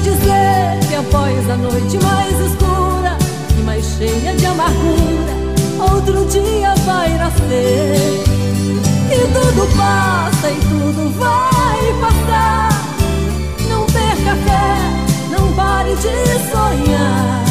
dizer 0.00 0.78
que 0.88 0.94
após 0.94 1.50
a 1.50 1.56
noite 1.56 1.98
mais 2.02 2.40
escura 2.40 3.16
e 3.58 3.62
mais 3.62 3.84
cheia 3.84 4.34
de 4.34 4.46
amargura, 4.46 5.34
outro 5.92 6.24
dia 6.26 6.74
vai 6.86 7.16
nascer. 7.18 8.24
E 9.12 9.18
tudo 9.32 9.76
passa 9.76 10.50
e 10.50 10.60
tudo 10.68 11.12
vai 11.18 12.00
passar. 12.00 12.68
Não 13.68 13.84
perca 13.86 14.36
fé, 14.46 15.36
não 15.36 15.52
pare 15.54 15.94
de 15.96 16.50
sonhar. 16.50 17.44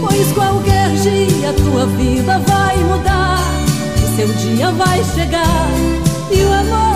Pois 0.00 0.32
qualquer 0.32 0.90
dia 0.96 1.52
tua 1.52 1.86
vida 1.86 2.38
vai 2.46 2.76
mudar. 2.78 3.40
O 4.02 4.16
seu 4.16 4.28
dia 4.34 4.70
vai 4.72 5.02
chegar 5.14 5.68
e 6.30 6.42
o 6.42 6.52
amor 6.52 6.95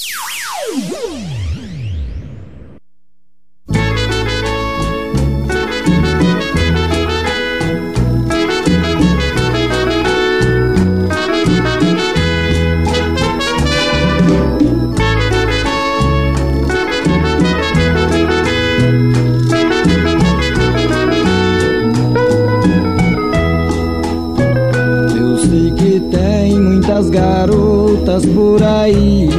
Garotas 28.11 28.25
por 28.25 28.61
aí 28.61 29.29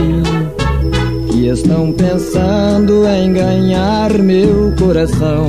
que 1.31 1.47
estão 1.49 1.93
pensando 1.93 3.07
em 3.07 3.33
ganhar 3.33 4.13
meu 4.19 4.73
coração. 4.79 5.47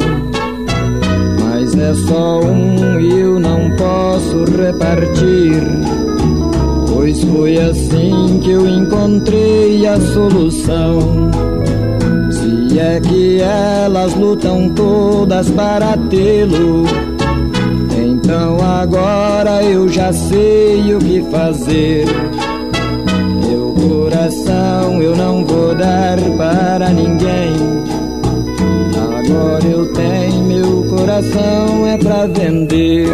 Mas 1.40 1.76
é 1.76 1.94
só 1.94 2.42
um 2.42 3.00
e 3.00 3.20
eu 3.20 3.40
não 3.40 3.72
posso 3.78 4.44
repartir. 4.58 5.62
Pois 6.94 7.24
foi 7.24 7.58
assim 7.60 8.40
que 8.42 8.52
eu 8.52 8.68
encontrei 8.68 9.86
a 9.88 10.00
solução. 10.00 11.32
Se 12.32 12.80
é 12.80 13.00
que 13.00 13.40
elas 13.40 14.14
lutam 14.16 14.70
todas 14.70 15.50
para 15.52 15.96
tê-lo 16.10 16.86
então 18.24 18.58
agora 18.60 19.64
eu 19.64 19.88
já 19.88 20.12
sei 20.14 20.94
o 20.94 21.00
que 21.00 21.22
fazer. 21.30 22.06
Coração 24.44 25.02
eu 25.02 25.16
não 25.16 25.46
vou 25.46 25.74
dar 25.74 26.18
para 26.38 26.90
ninguém. 26.90 27.54
Agora 29.18 29.66
eu 29.66 29.86
tenho 29.94 30.44
meu 30.44 30.84
coração 30.90 31.88
é 31.88 31.98
pra 31.98 32.26
vender. 32.26 33.08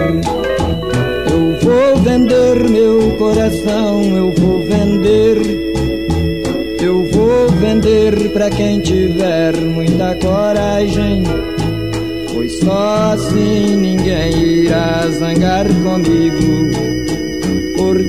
Eu 1.31 1.59
vou 1.61 2.03
vender 2.03 2.69
meu 2.69 3.15
coração, 3.17 4.01
eu 4.01 4.33
vou 4.39 4.65
vender. 4.65 5.37
Eu 6.81 7.05
vou 7.11 7.47
vender 7.59 8.31
pra 8.33 8.49
quem 8.49 8.79
tiver 8.79 9.55
muita 9.55 10.15
coragem. 10.15 11.23
Pois 12.33 12.59
só 12.59 13.13
assim 13.13 13.75
ninguém 13.75 14.63
irá 14.63 15.05
zangar 15.11 15.67
comigo. 15.83 17.28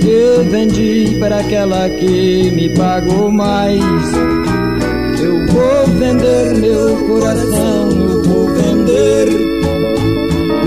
Porque 0.01 0.49
vendi 0.49 1.17
para 1.19 1.41
aquela 1.41 1.91
que 1.91 2.51
me 2.53 2.71
pagou 2.71 3.31
mais. 3.31 3.83
Eu 5.21 5.47
vou 5.47 5.87
vender 5.99 6.55
meu 6.55 6.97
coração, 7.07 7.91
eu 7.91 8.23
vou 8.23 8.47
vender. 8.49 9.29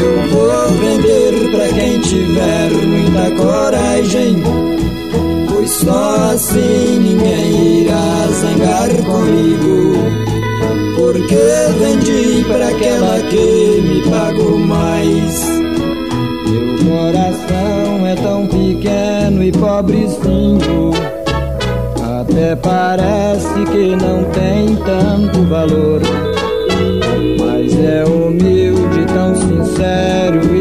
Eu 0.01 0.29
vou 0.29 0.69
vender 0.77 1.51
para 1.51 1.67
quem 1.69 1.99
tiver 2.01 2.69
muita 2.85 3.31
coragem. 3.31 4.43
Pois 5.49 5.71
só 5.71 6.31
assim 6.31 6.99
ninguém 6.99 7.81
irá 7.85 8.27
zangar 8.33 8.89
comigo 9.03 9.93
porque 10.95 11.35
vendi 11.79 12.45
para 12.45 12.67
aquela 12.67 13.19
que 13.23 13.81
me 13.81 14.01
pagou 14.11 14.59
mais. 14.59 15.43
Meu 16.47 16.77
coração 16.87 17.62
é 18.13 18.15
tão 18.15 18.47
pequeno 18.47 19.43
e 19.43 19.51
pobrezinho, 19.51 20.91
até 22.19 22.55
parece 22.55 23.65
que 23.71 23.95
não 23.95 24.23
tem 24.25 24.75
tanto 24.75 25.41
valor. 25.49 26.01
Mas 27.39 27.73
é 27.79 28.03
humilde, 28.05 29.05
tão 29.07 29.35
sincero 29.35 30.52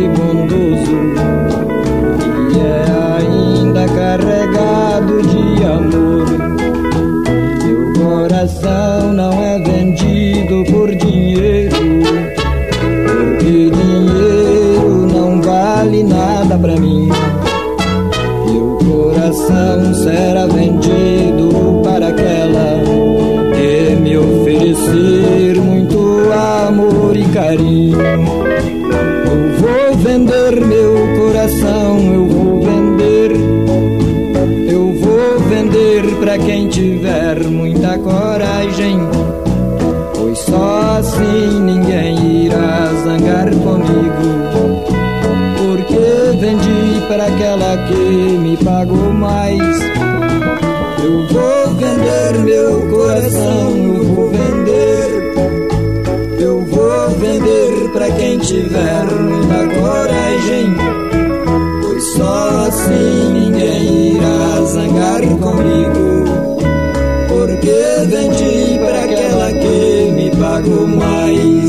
que 47.77 48.39
me 48.39 48.57
pagou 48.59 49.13
mais. 49.13 49.79
Eu 51.03 51.27
vou 51.27 51.75
vender 51.75 52.39
meu 52.45 52.89
coração, 52.89 53.71
eu 53.77 54.05
vou 54.05 54.31
vender. 54.31 55.33
Eu 56.39 56.61
vou 56.65 57.09
vender 57.19 57.91
para 57.93 58.11
quem 58.13 58.39
tiver 58.39 59.05
muita 59.11 59.81
coragem. 59.81 60.75
Pois 61.83 62.05
só 62.15 62.67
assim 62.69 63.33
ninguém 63.33 64.17
irá 64.17 64.63
zangar 64.67 65.21
comigo. 65.39 66.25
Porque 67.29 67.83
vendi 68.07 68.79
para 68.79 69.05
aquela 69.05 69.53
que 69.53 70.13
me 70.13 70.31
pagou 70.37 70.87
mais. 70.87 71.62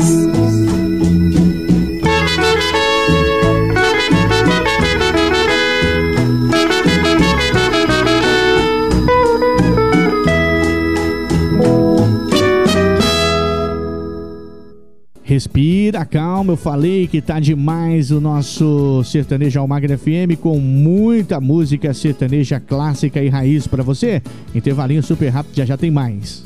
Respira, 15.34 16.04
calma. 16.04 16.52
Eu 16.52 16.56
falei 16.56 17.08
que 17.08 17.20
tá 17.20 17.40
demais 17.40 18.12
o 18.12 18.20
nosso 18.20 19.02
sertanejo 19.02 19.58
Almagra 19.58 19.98
FM 19.98 20.38
com 20.40 20.60
muita 20.60 21.40
música 21.40 21.92
sertaneja 21.92 22.60
clássica 22.60 23.20
e 23.20 23.28
raiz 23.28 23.66
pra 23.66 23.82
você. 23.82 24.22
Intervalinho 24.54 25.02
super 25.02 25.28
rápido, 25.30 25.56
já 25.56 25.64
já 25.64 25.76
tem 25.76 25.90
mais. 25.90 26.44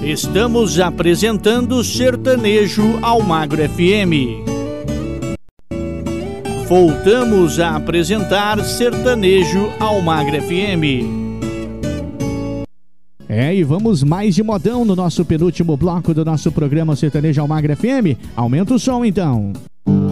Estamos 0.00 0.78
apresentando 0.78 1.82
Sertanejo 1.82 3.00
Almagro 3.02 3.68
FM. 3.68 4.46
Voltamos 6.68 7.58
a 7.58 7.74
apresentar 7.74 8.62
Sertanejo 8.64 9.72
Almagro 9.80 10.40
FM. 10.40 11.25
É, 13.38 13.54
e 13.54 13.62
vamos 13.62 14.02
mais 14.02 14.34
de 14.34 14.42
modão 14.42 14.82
no 14.82 14.96
nosso 14.96 15.22
penúltimo 15.22 15.76
bloco 15.76 16.14
do 16.14 16.24
nosso 16.24 16.50
programa 16.50 16.96
Sertanejo 16.96 17.42
Almagra 17.42 17.76
FM. 17.76 18.16
Aumenta 18.34 18.72
o 18.72 18.78
som 18.78 19.04
então. 19.04 19.52
mais 19.84 20.05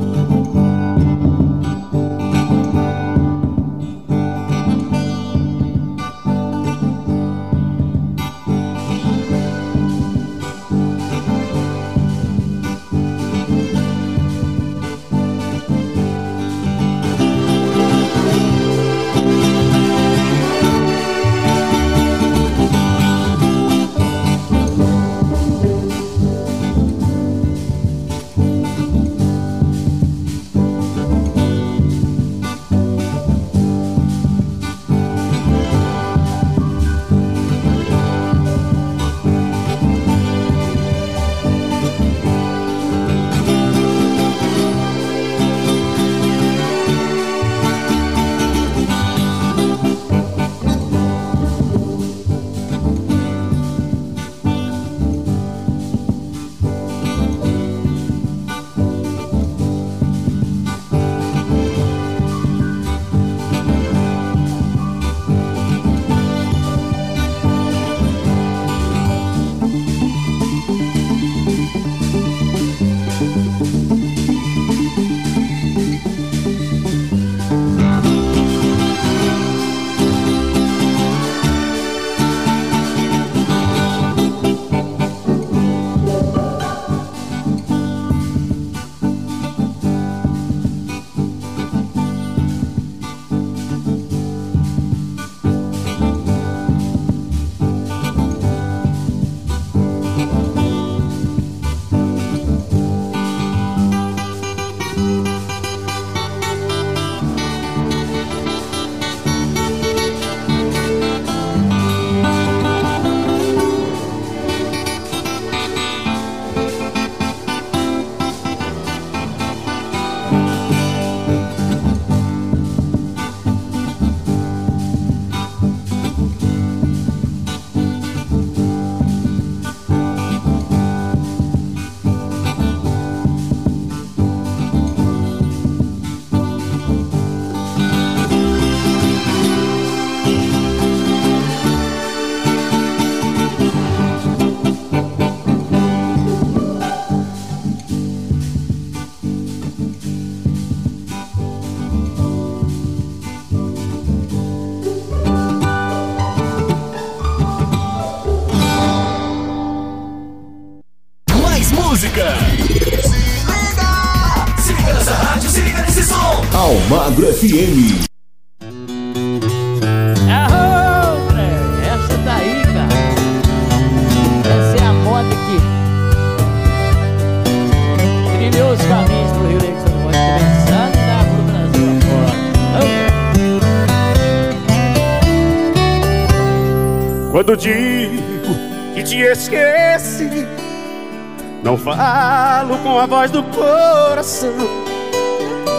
voz 193.24 193.30
do 193.30 193.42
coração. 193.44 194.52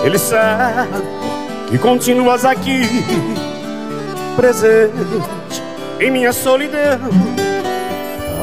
Ele 0.03 0.17
sabe 0.17 0.89
que 1.69 1.77
continuas 1.77 2.45
aqui, 2.45 2.81
presente 4.35 5.61
em 5.99 6.11
minha 6.11 6.31
solidão. 6.31 6.99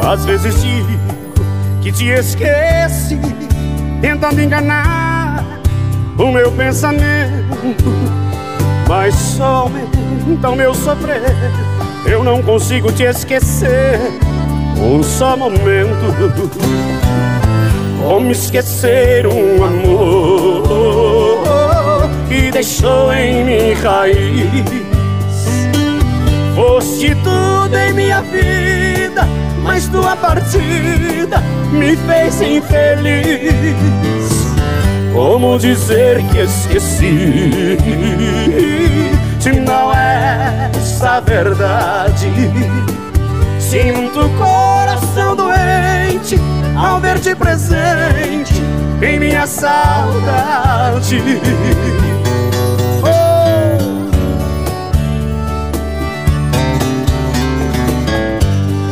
Às 0.06 0.24
vezes 0.24 0.60
digo 0.62 0.86
que 1.82 1.92
te 1.92 2.06
esqueci, 2.06 3.18
tentando 4.00 4.40
enganar 4.40 5.44
o 6.18 6.30
meu 6.30 6.50
pensamento, 6.52 7.90
mas 8.88 9.14
só 9.14 9.44
aumenta 9.44 10.50
o 10.50 10.56
meu 10.56 10.74
sofrer. 10.74 11.22
Eu 12.04 12.24
não 12.24 12.42
consigo 12.42 12.92
te 12.92 13.04
esquecer 13.04 13.98
um 14.80 15.02
só 15.02 15.36
momento. 15.36 17.01
Como 18.02 18.32
esquecer 18.32 19.26
um 19.26 19.64
amor 19.64 21.42
que 22.28 22.50
deixou 22.50 23.12
em 23.12 23.44
mim 23.44 23.72
raiz? 23.74 24.64
Foste 26.54 27.14
tudo 27.22 27.76
em 27.76 27.92
minha 27.92 28.20
vida, 28.22 29.26
mas 29.62 29.86
tua 29.88 30.16
partida 30.16 31.40
me 31.70 31.96
fez 31.96 32.42
infeliz. 32.42 33.52
Como 35.14 35.58
dizer 35.58 36.22
que 36.32 36.38
esqueci? 36.40 37.78
Se 39.38 39.52
não 39.52 39.92
é 39.94 40.70
essa 40.74 41.20
verdade, 41.20 42.28
sinto 43.60 44.20
o 44.20 44.30
coração 44.36 44.71
ao 46.76 47.00
ver-te 47.00 47.34
presente 47.34 48.54
em 49.02 49.18
minha 49.18 49.46
saudade. 49.46 51.20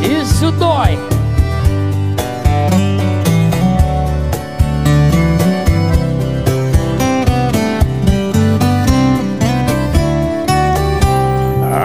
Isso 0.01 0.51
dói. 0.51 0.99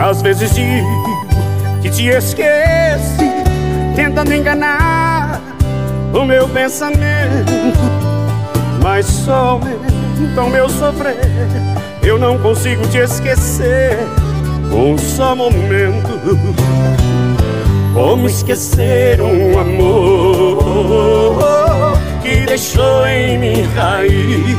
Às 0.08 0.22
vezes 0.22 0.54
digo 0.54 1.26
que 1.82 1.90
te 1.90 2.06
esqueci, 2.08 3.30
tentando 3.94 4.32
enganar 4.32 4.75
o 6.16 6.24
meu 6.24 6.48
pensamento, 6.48 7.52
mas 8.82 9.04
só 9.06 9.34
aumenta 9.34 10.42
o 10.42 10.50
meu 10.50 10.68
sofrer. 10.68 11.16
Eu 12.02 12.18
não 12.18 12.38
consigo 12.38 12.86
te 12.88 12.98
esquecer 12.98 13.98
um 14.72 14.96
só 14.96 15.36
momento. 15.36 16.38
Como 17.92 18.26
esquecer 18.26 19.20
um 19.20 19.58
amor 19.58 21.38
que 22.22 22.46
deixou 22.46 23.06
em 23.06 23.38
mim 23.38 23.62
raiz? 23.74 24.56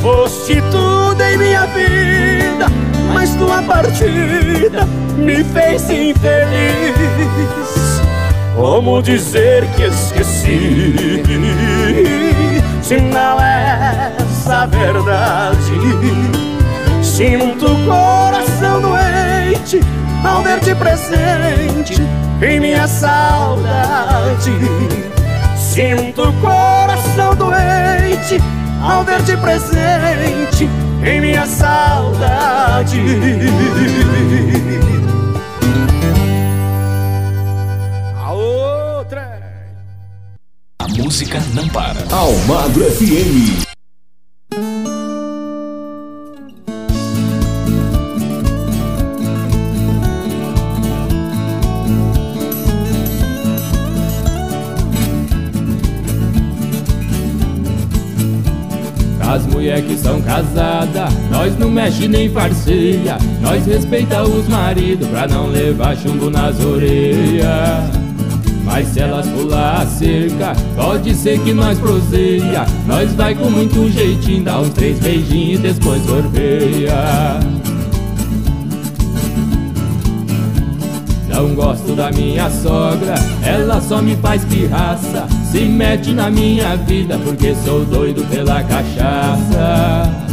Foste 0.00 0.62
tudo 0.70 1.20
em 1.22 1.38
minha 1.38 1.66
vida, 1.66 2.66
mas 3.12 3.34
tua 3.34 3.62
partida 3.62 4.86
me 5.16 5.42
fez 5.42 5.90
infeliz. 5.90 6.26
Como 8.56 9.02
dizer 9.02 9.66
que 9.76 9.82
esqueci? 9.82 11.22
Se 12.80 12.96
não 12.96 13.38
é 13.38 14.14
essa 14.18 14.62
a 14.62 14.66
verdade, 14.66 15.72
sinto 17.02 17.66
o 17.66 17.84
coração 17.84 18.80
doente 18.80 19.80
ao 20.24 20.42
ver-te 20.42 20.74
presente 20.74 22.00
em 22.40 22.58
minha 22.58 22.88
saudade. 22.88 24.52
Sinto 25.54 26.22
o 26.22 26.32
coração 26.40 27.34
doente 27.34 28.40
ao 28.82 29.04
ver-te 29.04 29.36
presente 29.36 30.66
em 31.04 31.20
minha 31.20 31.44
saudade. 31.44 33.02
Música 40.96 41.42
não 41.54 41.68
para. 41.68 42.00
Almagro 42.10 42.84
FM. 42.90 43.66
As 59.20 59.44
mulher 59.46 59.82
que 59.82 59.96
são 59.96 60.22
casadas, 60.22 61.12
nós 61.30 61.58
não 61.58 61.70
mexe 61.70 62.08
nem 62.08 62.30
farceia 62.30 63.18
Nós 63.42 63.66
respeita 63.66 64.22
os 64.22 64.48
maridos 64.48 65.06
pra 65.08 65.26
não 65.26 65.48
levar 65.48 65.94
chumbo 65.96 66.30
nas 66.30 66.58
orelhas 66.60 68.05
Mas 68.76 68.88
se 68.88 69.00
elas 69.00 69.26
pular 69.28 69.80
a 69.80 69.86
cerca, 69.86 70.52
pode 70.74 71.14
ser 71.14 71.40
que 71.40 71.54
nós 71.54 71.78
proseia 71.78 72.66
Nós 72.86 73.10
vai 73.14 73.34
com 73.34 73.48
muito 73.48 73.90
jeitinho, 73.90 74.44
dá 74.44 74.60
uns 74.60 74.68
três 74.68 74.98
beijinhos 74.98 75.60
e 75.60 75.62
depois 75.62 76.04
gorveia 76.04 77.40
Não 81.26 81.54
gosto 81.54 81.96
da 81.96 82.12
minha 82.12 82.50
sogra, 82.50 83.14
ela 83.42 83.80
só 83.80 84.02
me 84.02 84.14
faz 84.16 84.44
pirraça. 84.44 85.26
Se 85.50 85.60
mete 85.60 86.12
na 86.12 86.30
minha 86.30 86.76
vida 86.76 87.18
porque 87.24 87.54
sou 87.54 87.84
doido 87.84 88.26
pela 88.28 88.62
cachaça. 88.62 90.25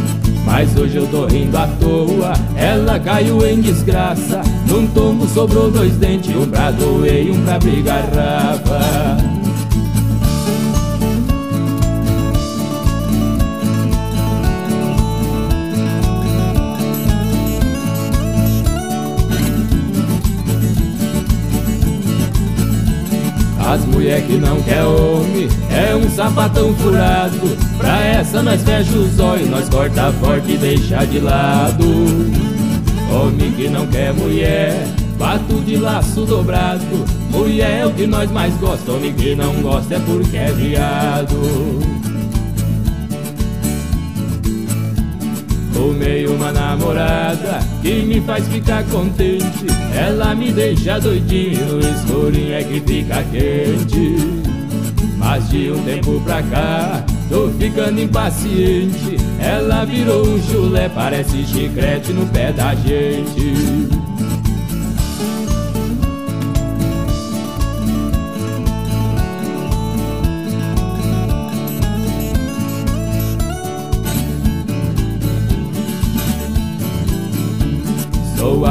Mas 0.54 0.78
hoje 0.78 0.98
eu 0.98 1.08
tô 1.08 1.26
rindo 1.26 1.58
à 1.58 1.66
toa, 1.66 2.34
ela 2.56 3.00
caiu 3.00 3.44
em 3.44 3.60
desgraça. 3.60 4.40
Num 4.68 4.86
tombo 4.86 5.28
sobrou 5.28 5.72
dois 5.72 5.98
dentes, 5.98 6.36
um 6.36 6.48
pra 6.48 6.70
doer 6.70 7.26
e 7.26 7.32
um 7.32 7.44
pra 7.44 7.56
abrir 7.56 7.82
garrafa. 7.82 9.33
As 23.74 23.84
mulher 23.86 24.22
que 24.22 24.34
não 24.34 24.62
quer 24.62 24.84
homem 24.84 25.48
é 25.72 25.96
um 25.96 26.08
sapatão 26.08 26.76
furado. 26.76 27.58
Pra 27.76 28.06
essa 28.06 28.44
nós 28.44 28.62
fecha 28.62 28.96
os 28.96 29.20
olhos, 29.20 29.50
nós 29.50 29.68
corta 29.68 30.14
forte 30.22 30.52
e 30.52 30.58
deixa 30.58 31.04
de 31.06 31.18
lado. 31.18 31.84
Homem 33.12 33.52
que 33.54 33.68
não 33.70 33.88
quer 33.88 34.14
mulher, 34.14 34.76
bato 35.18 35.56
de 35.62 35.78
laço 35.78 36.24
dobrado. 36.24 36.86
Mulher 37.32 37.80
é 37.80 37.86
o 37.88 37.92
que 37.92 38.06
nós 38.06 38.30
mais 38.30 38.56
gostamos, 38.58 39.02
homem 39.02 39.12
que 39.12 39.34
não 39.34 39.56
gosta 39.64 39.96
é 39.96 40.00
porque 40.02 40.38
é 40.38 40.52
viado. 40.52 42.13
Arrumei 45.84 46.26
uma 46.28 46.50
namorada 46.50 47.60
que 47.82 48.04
me 48.04 48.22
faz 48.22 48.48
ficar 48.48 48.86
contente. 48.86 49.66
Ela 49.94 50.34
me 50.34 50.50
deixa 50.50 50.98
doidinho, 50.98 51.78
escurinho 51.82 52.54
é 52.54 52.64
que 52.64 52.80
fica 52.80 53.22
quente. 53.24 54.16
Mas 55.18 55.50
de 55.50 55.72
um 55.72 55.84
tempo 55.84 56.22
pra 56.22 56.42
cá, 56.44 57.04
tô 57.28 57.50
ficando 57.60 58.00
impaciente. 58.00 59.18
Ela 59.42 59.84
virou 59.84 60.26
um 60.26 60.42
chulé, 60.44 60.88
parece 60.88 61.46
chiclete 61.46 62.14
no 62.14 62.26
pé 62.28 62.54
da 62.54 62.74
gente. 62.76 63.93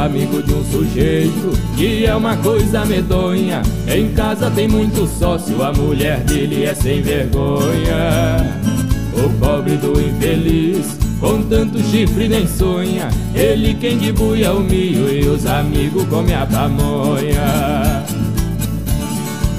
Amigo 0.03 0.43
de 0.43 0.53
um 0.53 0.63
sujeito 0.65 1.57
que 1.75 2.05
é 2.05 2.15
uma 2.15 2.37
coisa 2.37 2.85
medonha. 2.85 3.61
Em 3.87 4.11
casa 4.13 4.51
tem 4.51 4.67
muito 4.67 5.07
sócio, 5.07 5.63
a 5.63 5.71
mulher 5.71 6.19
dele 6.21 6.63
é 6.65 6.75
sem 6.75 7.01
vergonha. 7.01 8.59
O 9.13 9.29
pobre 9.39 9.77
do 9.77 9.99
infeliz, 9.99 10.97
com 11.19 11.41
tanto 11.43 11.79
chifre 11.89 12.27
nem 12.27 12.47
sonha. 12.47 13.09
Ele 13.33 13.73
quem 13.73 13.97
debuia 13.97 14.51
o 14.53 14.59
milho 14.59 15.09
e 15.09 15.27
os 15.27 15.45
amigos 15.45 16.05
come 16.05 16.33
a 16.33 16.45
pamonha. 16.45 18.03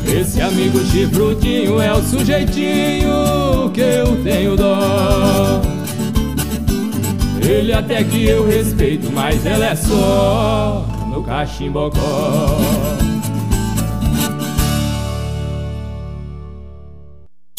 Esse 0.06 0.40
amigo 0.40 0.78
chifrudinho 0.84 1.80
é 1.80 1.92
o 1.92 2.02
sujeitinho 2.02 3.70
que 3.72 3.80
eu 3.80 4.22
tenho 4.22 4.56
dó. 4.56 5.73
Ele 7.46 7.74
até 7.74 8.02
que 8.02 8.24
eu 8.24 8.46
respeito, 8.46 9.12
mas 9.12 9.44
ela 9.44 9.66
é 9.66 9.76
só 9.76 10.86
no 11.08 11.22
cachimbocó. 11.22 11.98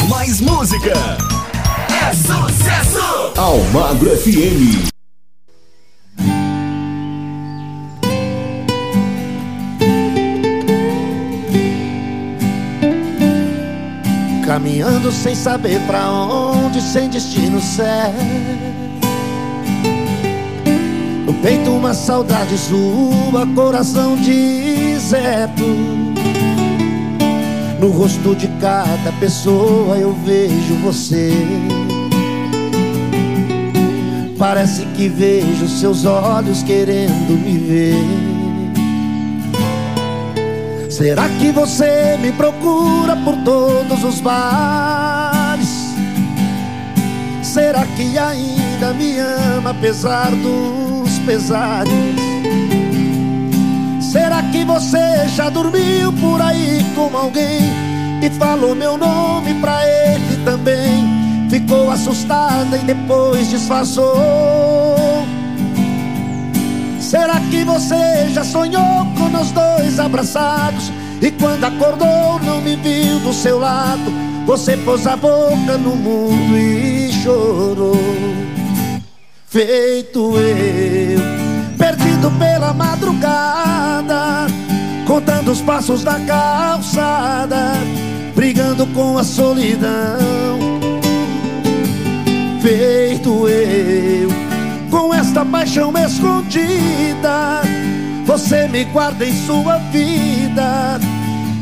Mais 0.08 0.40
música. 0.40 0.92
É 1.88 2.12
sucesso! 2.12 3.32
Almagro 3.36 4.10
FM. 4.16 4.90
Caminhando 14.44 15.12
sem 15.12 15.34
saber 15.36 15.80
pra 15.86 16.10
onde, 16.10 16.80
sem 16.80 17.08
destino 17.08 17.60
certo 17.60 18.85
peito 21.42 21.70
uma 21.70 21.94
saudade 21.94 22.56
sua, 22.58 23.46
coração 23.54 24.16
deserto. 24.16 25.64
No 27.80 27.90
rosto 27.90 28.34
de 28.34 28.48
cada 28.60 29.12
pessoa 29.20 29.96
eu 29.96 30.12
vejo 30.24 30.74
você. 30.82 31.32
Parece 34.38 34.84
que 34.96 35.08
vejo 35.08 35.66
seus 35.68 36.04
olhos 36.04 36.62
querendo 36.62 37.32
me 37.32 37.58
ver. 37.58 38.36
Será 40.90 41.28
que 41.28 41.50
você 41.52 42.16
me 42.22 42.32
procura 42.32 43.16
por 43.16 43.36
todos 43.44 44.02
os 44.02 44.20
bares? 44.20 45.68
Será 47.42 47.84
que 47.86 48.18
ainda 48.18 48.92
me 48.94 49.18
ama 49.18 49.70
apesar 49.70 50.30
do 50.30 50.85
pesares. 51.26 51.92
Será 54.00 54.42
que 54.44 54.64
você 54.64 55.28
já 55.34 55.50
dormiu 55.50 56.12
por 56.12 56.40
aí 56.40 56.86
com 56.94 57.14
alguém 57.14 57.60
e 58.22 58.30
falou 58.30 58.74
meu 58.74 58.96
nome 58.96 59.52
pra 59.54 59.84
ele 59.84 60.44
também? 60.44 61.04
Ficou 61.50 61.90
assustada 61.90 62.76
e 62.76 62.84
depois 62.84 63.50
disfarçou. 63.50 64.16
Será 67.00 67.40
que 67.50 67.64
você 67.64 68.28
já 68.32 68.44
sonhou 68.44 69.06
com 69.18 69.28
nós 69.28 69.50
dois 69.50 69.98
abraçados 69.98 70.92
e 71.20 71.30
quando 71.32 71.64
acordou 71.64 72.38
não 72.44 72.60
me 72.60 72.76
viu 72.76 73.18
do 73.20 73.32
seu 73.32 73.58
lado? 73.58 74.12
Você 74.46 74.76
pôs 74.76 75.06
a 75.06 75.16
boca 75.16 75.76
no 75.76 75.96
mundo 75.96 76.56
e 76.56 77.10
chorou 77.12 78.45
feito 79.56 80.36
eu, 80.36 81.18
perdido 81.78 82.30
pela 82.32 82.74
madrugada, 82.74 84.46
contando 85.06 85.50
os 85.50 85.62
passos 85.62 86.04
da 86.04 86.20
calçada, 86.20 87.72
brigando 88.34 88.86
com 88.88 89.16
a 89.16 89.24
solidão. 89.24 90.58
Feito 92.60 93.48
eu, 93.48 94.28
com 94.90 95.14
esta 95.14 95.42
paixão 95.42 95.90
escondida, 95.96 97.62
você 98.26 98.68
me 98.68 98.84
guarda 98.84 99.24
em 99.24 99.32
sua 99.46 99.78
vida, 99.90 101.00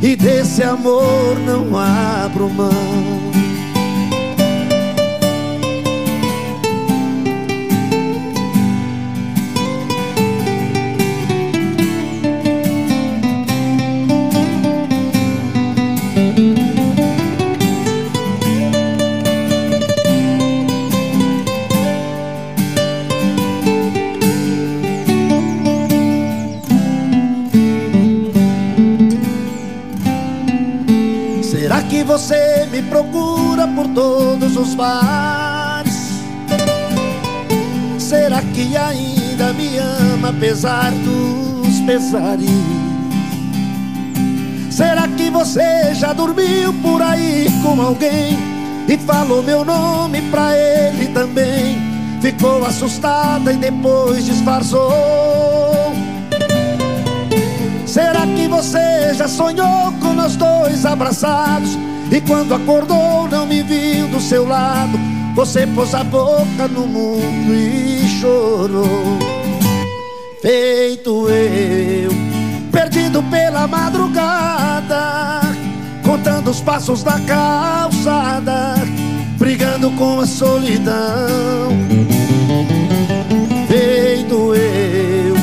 e 0.02 0.16
desse 0.16 0.64
amor 0.64 1.38
não 1.46 1.78
abro 1.78 2.50
mão. 2.50 3.43
Você 32.04 32.68
me 32.70 32.82
procura 32.82 33.66
por 33.66 33.88
todos 33.88 34.56
os 34.56 34.74
bares? 34.74 35.94
Será 37.98 38.42
que 38.42 38.76
ainda 38.76 39.52
me 39.54 39.78
ama 39.78 40.28
apesar 40.28 40.92
dos 40.92 41.80
pesares? 41.80 42.48
Será 44.70 45.08
que 45.08 45.30
você 45.30 45.94
já 45.94 46.12
dormiu 46.12 46.72
por 46.82 47.00
aí 47.00 47.46
com 47.62 47.80
alguém 47.80 48.38
e 48.88 48.98
falou 48.98 49.42
meu 49.42 49.64
nome 49.64 50.20
pra 50.30 50.56
ele 50.56 51.08
também? 51.08 51.78
Ficou 52.20 52.64
assustada 52.64 53.52
e 53.52 53.56
depois 53.56 54.24
disfarçou. 54.24 54.92
Será 57.86 58.26
que 58.26 58.48
você 58.48 59.14
já 59.14 59.28
sonhou 59.28 59.92
com 60.00 60.12
nós 60.14 60.34
dois 60.34 60.84
abraçados? 60.84 61.78
E 62.14 62.20
quando 62.20 62.54
acordou 62.54 63.26
não 63.28 63.44
me 63.44 63.60
viu 63.64 64.06
do 64.06 64.20
seu 64.20 64.46
lado. 64.46 64.96
Você 65.34 65.66
pôs 65.66 65.92
a 65.96 66.04
boca 66.04 66.68
no 66.68 66.86
mundo 66.86 67.52
e 67.52 68.06
chorou. 68.20 69.18
Feito 70.40 71.28
eu, 71.28 72.12
perdido 72.70 73.22
pela 73.30 73.66
madrugada 73.66 75.40
Contando 76.04 76.50
os 76.50 76.60
passos 76.60 77.02
da 77.02 77.18
calçada 77.20 78.74
Brigando 79.36 79.90
com 79.92 80.20
a 80.20 80.26
solidão. 80.26 81.72
Feito 83.66 84.54
eu, 84.54 85.34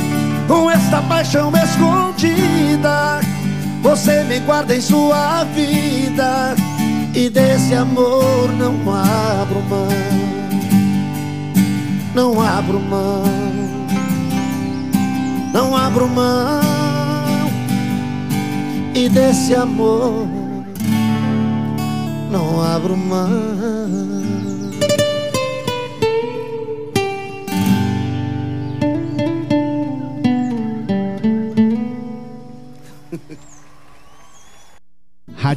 com 0.48 0.72
esta 0.72 1.02
paixão 1.02 1.52
escondida 1.52 3.31
você 3.92 4.24
me 4.24 4.40
guarda 4.40 4.74
em 4.74 4.80
sua 4.80 5.44
vida 5.44 6.56
E 7.14 7.30
desse 7.30 7.76
amor 7.76 8.50
não 8.58 8.74
abro 8.90 9.62
mão. 9.64 9.88
Não 12.16 12.42
abro 12.42 12.80
mão. 12.80 13.24
Não 15.52 15.76
abro 15.76 16.08
mão. 16.08 16.62
E 18.96 19.10
desse 19.10 19.54
amor 19.56 20.26
Não 22.32 22.62
abro 22.62 22.96
mão 22.96 24.11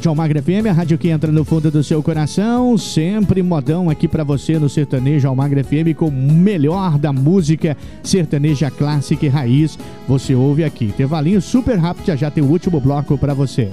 Rádio 0.05 0.11
Almagra 0.11 0.41
FM, 0.43 0.67
a 0.69 0.71
rádio 0.71 0.97
que 0.99 1.09
entra 1.09 1.31
no 1.31 1.43
fundo 1.43 1.71
do 1.71 1.83
seu 1.83 2.03
coração, 2.03 2.77
sempre 2.77 3.41
modão 3.41 3.89
aqui 3.89 4.07
para 4.07 4.23
você 4.23 4.59
no 4.59 4.69
Sertanejo 4.69 5.27
Almagra 5.27 5.63
FM 5.63 5.97
com 5.97 6.09
o 6.09 6.11
melhor 6.11 6.99
da 6.99 7.11
música 7.11 7.75
sertaneja 8.03 8.69
clássica 8.69 9.25
e 9.25 9.29
raiz. 9.29 9.79
Você 10.07 10.35
ouve 10.35 10.63
aqui. 10.63 10.85
Intervalinho 10.85 11.41
super 11.41 11.79
rápido, 11.79 12.05
já 12.05 12.15
já 12.15 12.29
tem 12.29 12.43
o 12.43 12.47
último 12.47 12.79
bloco 12.79 13.17
para 13.17 13.33
você. 13.33 13.71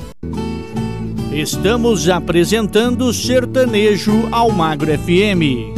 Estamos 1.31 2.09
apresentando 2.09 3.13
Sertanejo 3.13 4.29
Almagro 4.33 4.91
FM. 4.99 5.77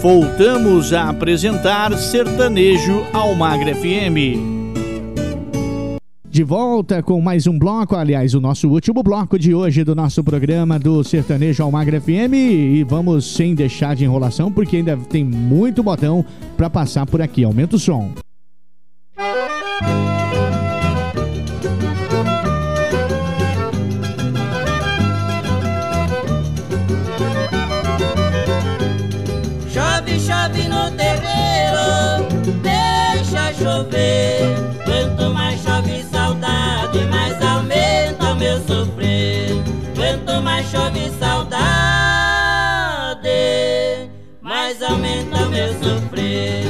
Voltamos 0.00 0.92
a 0.92 1.08
apresentar 1.10 1.98
Sertanejo 1.98 3.04
Almagro 3.12 3.74
FM. 3.74 4.61
De 6.32 6.42
volta 6.42 7.02
com 7.02 7.20
mais 7.20 7.46
um 7.46 7.58
bloco, 7.58 7.94
aliás, 7.94 8.32
o 8.32 8.40
nosso 8.40 8.66
último 8.66 9.02
bloco 9.02 9.38
de 9.38 9.54
hoje 9.54 9.84
do 9.84 9.94
nosso 9.94 10.24
programa 10.24 10.78
do 10.78 11.04
Sertanejo 11.04 11.62
Almagra 11.62 12.00
FM. 12.00 12.32
E 12.32 12.82
vamos 12.84 13.34
sem 13.34 13.54
deixar 13.54 13.94
de 13.94 14.04
enrolação, 14.04 14.50
porque 14.50 14.78
ainda 14.78 14.96
tem 14.96 15.22
muito 15.22 15.82
botão 15.82 16.24
para 16.56 16.70
passar 16.70 17.04
por 17.04 17.20
aqui. 17.20 17.44
Aumenta 17.44 17.76
o 17.76 17.78
som. 17.78 18.12
Chove, 19.14 20.21
mais 44.72 44.82
aumenta 44.82 45.36
o 45.36 45.50
meu 45.50 45.68
sofrer. 45.74 46.64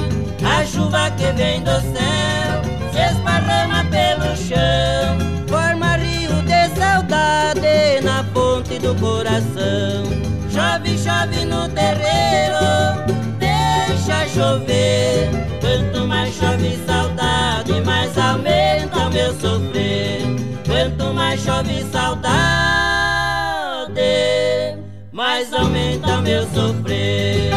A 0.44 0.64
chuva 0.66 1.10
que 1.12 1.30
vem 1.32 1.62
do 1.62 1.70
céu 1.70 2.62
se 2.90 2.98
esparrama 2.98 3.84
pelo 3.84 4.36
chão, 4.36 5.46
forma 5.48 5.96
rio 5.96 6.42
de 6.42 6.76
saudade 6.76 8.00
na 8.02 8.24
fonte 8.32 8.78
do 8.78 8.94
coração. 8.96 10.04
Chove, 10.50 10.98
chove 10.98 11.44
no 11.44 11.68
terreiro, 11.68 13.06
deixa 13.38 14.26
chover. 14.28 15.30
Quanto 15.60 16.06
mais 16.06 16.34
chove 16.34 16.78
saudade, 16.84 17.80
mais 17.84 18.16
aumenta 18.18 19.06
o 19.06 19.10
meu 19.12 19.32
sofrer. 19.34 20.22
Quanto 20.66 21.14
mais 21.14 21.40
chove 21.40 21.84
saudade, 21.92 22.71
mais 25.22 25.52
aumenta 25.52 26.20
meu 26.20 26.42
sofrer. 26.48 27.52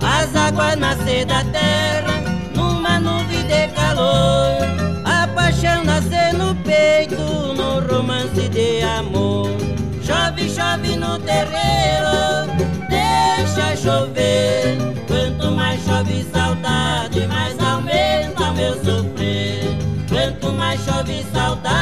As 0.00 0.34
águas 0.34 0.76
nascer 0.78 1.26
da 1.26 1.44
terra 1.44 2.14
numa 2.54 2.98
nuvem 2.98 3.42
de 3.46 3.68
calor. 3.74 4.62
A 5.04 5.26
paixão 5.34 5.84
nascer 5.84 6.32
no 6.32 6.54
peito 6.54 7.14
no 7.58 7.80
romance 7.92 8.48
de 8.48 8.82
amor. 8.82 9.50
Chove, 10.02 10.48
chove 10.48 10.96
no 10.96 11.18
terreiro, 11.18 12.48
deixa 12.88 13.76
chover. 13.76 14.78
Quanto 15.06 15.50
mais 15.52 15.78
chove 15.84 16.26
saudade, 16.32 17.07
mais 17.26 17.58
aumenta 17.58 18.52
meu 18.52 18.74
sofrer. 18.84 19.64
Quanto 20.08 20.52
mais 20.52 20.80
chove 20.84 21.24
saudade, 21.32 21.72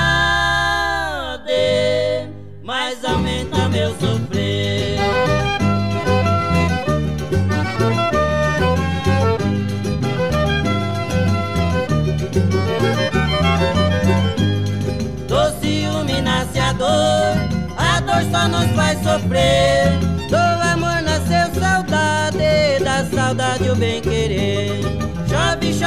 mais 2.63 3.05
aumenta 3.05 3.69
meu 3.69 3.91
sofrer. 3.99 4.99
Do 15.27 15.61
ciúme 15.61 16.21
nasce 16.23 16.59
a 16.59 16.73
dor, 16.73 17.37
a 17.77 18.01
dor 18.01 18.23
só 18.31 18.49
nos 18.49 18.71
faz 18.77 18.99
sofrer. 19.03 19.99
Do 20.29 20.37
amor 20.73 21.03
nasceu 21.03 21.53
saudade, 21.61 22.83
da 22.85 23.05
saudade 23.05 23.71
o 23.71 23.77
bem 23.77 24.01
querer. 24.01 24.16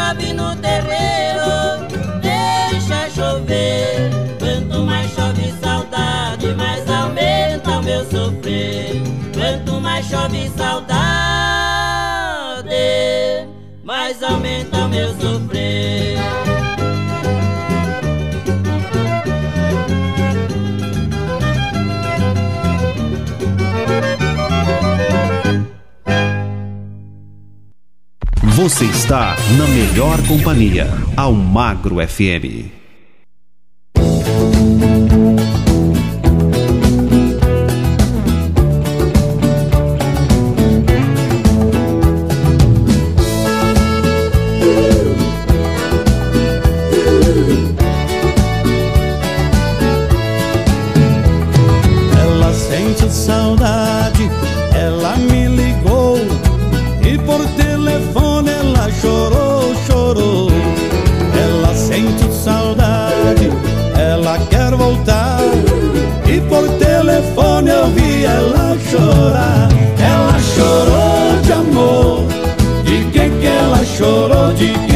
Chove 0.09 0.33
no 0.33 0.55
terreiro, 0.55 1.85
deixa 2.19 3.07
chover. 3.11 4.09
Quanto 4.39 4.81
mais 4.83 5.11
chove 5.11 5.53
saudade, 5.61 6.47
mais 6.55 6.89
aumenta 6.89 7.77
o 7.77 7.83
meu 7.83 8.03
sofrer. 8.09 9.03
Quanto 9.31 9.79
mais 9.79 10.07
chove 10.07 10.49
saudade, 10.57 10.97
mais 13.83 14.23
aumenta 14.23 14.77
o 14.79 14.89
meu 14.89 15.09
sofrer. 15.09 16.17
Você 28.61 28.83
está 28.83 29.37
na 29.57 29.65
melhor 29.67 30.17
companhia, 30.27 30.87
Almagro 31.15 32.05
FM. 32.05 32.78
De 74.59 74.88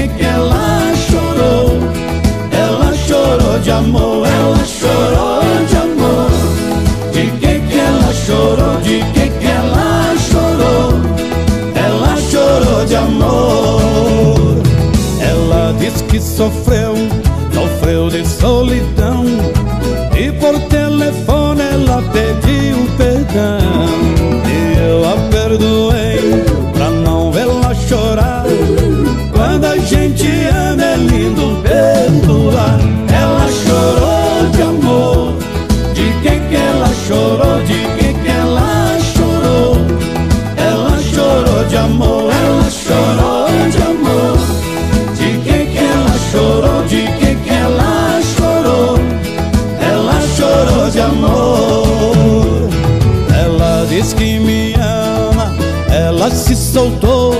soltou 56.74 57.36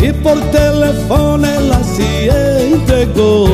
e 0.00 0.12
por 0.12 0.40
telefone 0.52 1.48
ela 1.48 1.82
se 1.82 2.28
entregou. 2.72 3.48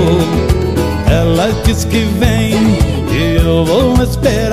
Ela 1.11 1.49
diz 1.65 1.85
que 1.87 2.05
vem 2.19 2.53
e 3.11 3.37
eu 3.43 3.65
vou 3.65 3.95
esperar. 4.03 4.50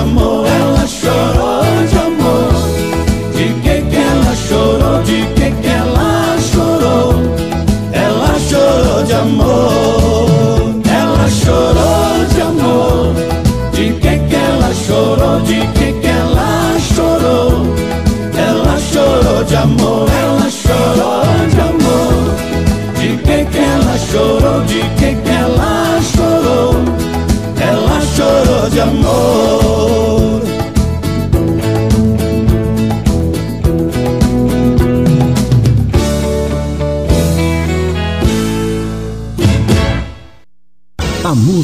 amor 0.00 0.46
ela 0.46 0.86
chorou 0.86 1.62
de 1.90 1.98
amor? 1.98 2.52
De 3.34 3.46
que 3.62 3.82
que 3.90 3.96
ela 3.96 4.34
chorou? 4.34 5.02
De 5.02 5.26
que 5.34 5.50
que 5.60 5.68
ela 5.68 6.36
chorou? 6.50 7.14
Ela 7.92 8.38
chorou 8.48 9.04
de 9.04 9.12
amor. 9.12 10.74
Ela 10.88 11.28
chorou 11.28 12.24
de 12.34 12.40
amor. 12.40 13.14
De 13.72 13.92
que 14.00 14.18
que 14.28 14.36
ela 14.36 14.72
chorou? 14.74 15.40
De 15.40 15.60
que 15.74 15.92
que 16.00 16.06
ela 16.06 16.78
chorou? 16.94 17.66
Ela 18.36 18.78
chorou 18.78 19.44
de 19.44 19.56
amor. 19.56 19.89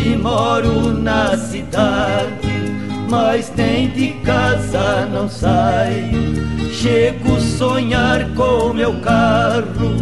Hoje 0.00 0.16
moro 0.16 0.94
na 0.94 1.36
cidade, 1.36 2.48
mas 3.10 3.52
nem 3.54 3.90
de 3.90 4.12
casa 4.24 5.06
não 5.12 5.28
saio. 5.28 6.72
Chego 6.72 7.36
a 7.36 7.40
sonhar 7.40 8.26
com 8.34 8.72
meu 8.72 8.98
carro, 9.00 9.94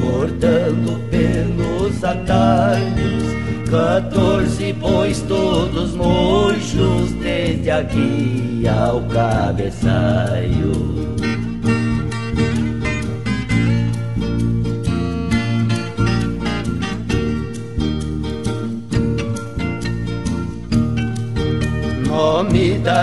cortando 0.00 1.00
pelos 1.10 2.04
atalhos. 2.04 3.24
Quatorze 3.68 4.72
bois 4.72 5.20
todos 5.22 5.96
mojos, 5.96 7.10
desde 7.20 7.72
aqui 7.72 8.62
ao 8.68 9.00
cabeçalho. 9.02 10.99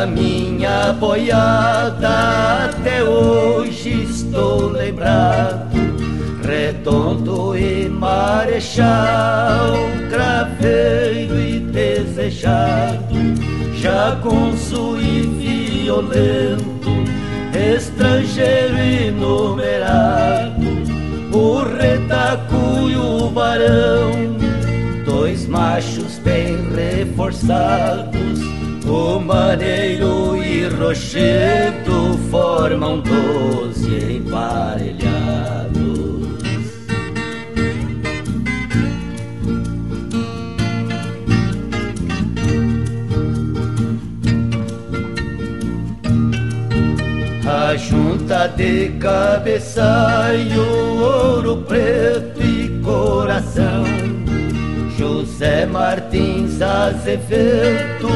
Minha 0.08 0.94
boiada 0.94 2.66
até 2.66 3.04
hoje 3.04 4.04
estou 4.04 4.72
lembrado. 4.72 5.76
Redondo 6.44 7.58
e 7.58 7.90
marechal, 7.90 9.74
craveiro 10.10 11.40
e 11.40 11.60
desejado, 11.60 13.16
jagunço 13.76 14.98
e 14.98 15.22
violento, 15.84 16.90
estrangeiro 17.76 18.78
e 18.78 19.12
numerado, 19.12 20.66
o 21.34 21.64
retaco 21.64 22.90
e 22.90 22.96
o 22.96 23.30
barão, 23.30 24.12
dois 25.06 25.46
machos 25.48 26.18
bem 26.20 26.58
reforçados 26.74 28.16
o 29.38 29.39
maneiro 29.39 30.35
e 30.43 30.68
rochedo 30.68 32.18
formam 32.31 32.99
doze 33.01 34.15
emparelhados. 34.15 34.97
A 47.45 47.76
junta 47.77 48.47
de 48.47 48.89
cabeçalho, 48.99 50.64
ouro 50.99 51.57
preto 51.57 52.41
e 52.41 52.81
coração. 52.84 53.85
José 54.97 55.68
Martins 55.68 56.59
Azevedo 56.59 58.07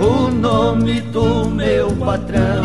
o 0.00 0.30
nome 0.30 1.00
do 1.00 1.48
meu 1.48 1.90
patrão 1.96 2.62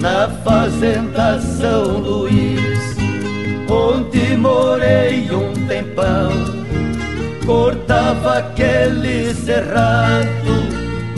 na 0.00 0.28
fazenda 0.42 1.40
São 1.40 1.98
Luís, 1.98 2.96
onde 3.68 4.36
morei 4.36 5.30
um 5.30 5.52
tempão. 5.66 6.30
Cortava 7.44 8.38
aquele 8.38 9.34
cerrado, 9.34 10.54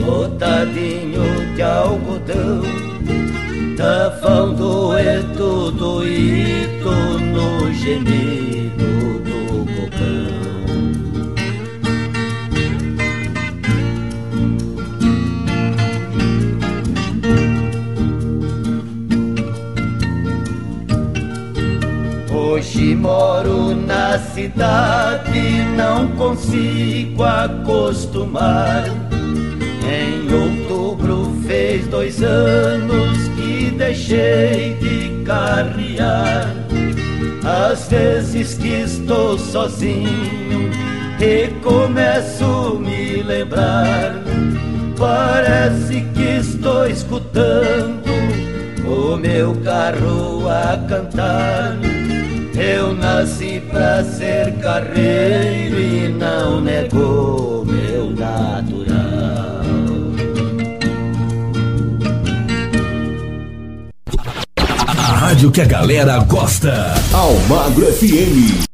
lotadinho 0.00 1.54
de 1.54 1.62
algodão, 1.62 2.62
tafando 3.76 4.96
é 4.96 5.20
tudo 5.36 6.02
no 7.32 7.72
gemido 7.72 8.41
moro 23.02 23.74
na 23.74 24.16
cidade, 24.16 25.64
não 25.76 26.06
consigo 26.16 27.24
acostumar. 27.24 28.84
Em 29.84 30.32
outubro 30.32 31.36
fez 31.44 31.86
dois 31.88 32.22
anos 32.22 33.18
que 33.36 33.72
deixei 33.72 34.74
de 34.74 35.24
carrear. 35.24 36.46
Às 37.44 37.88
vezes 37.88 38.54
que 38.54 38.68
estou 38.68 39.36
sozinho, 39.36 40.70
recomeço 41.18 42.78
me 42.78 43.20
lembrar. 43.24 44.14
Parece 44.96 46.02
que 46.14 46.38
estou 46.38 46.86
escutando 46.86 48.12
o 48.86 49.16
meu 49.16 49.56
carro 49.56 50.48
a 50.48 50.76
cantar. 50.88 51.91
Nasci 52.94 53.60
pra 53.70 54.05
ser 54.05 54.52
carreiro 54.59 55.81
e 55.81 56.09
não 56.09 56.60
negou 56.60 57.64
meu 57.64 58.10
natural. 58.10 59.62
A 64.86 64.93
rádio 64.93 65.51
que 65.51 65.60
a 65.60 65.66
galera 65.66 66.19
gosta. 66.24 66.94
Almagro 67.12 67.86
FM. 67.93 68.71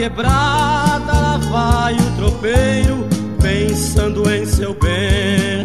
Quebrada 0.00 1.12
lá 1.12 1.36
vai 1.50 1.94
o 1.94 2.16
tropeiro, 2.16 3.06
pensando 3.38 4.30
em 4.30 4.46
seu 4.46 4.72
bem. 4.72 5.62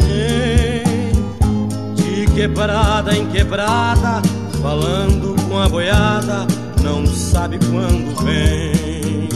De 1.96 2.26
quebrada 2.34 3.16
em 3.16 3.28
quebrada, 3.28 4.22
falando 4.62 5.42
com 5.48 5.58
a 5.58 5.70
boiada, 5.70 6.46
não 6.84 7.08
sabe 7.08 7.58
quando 7.72 8.14
vem. 8.26 9.30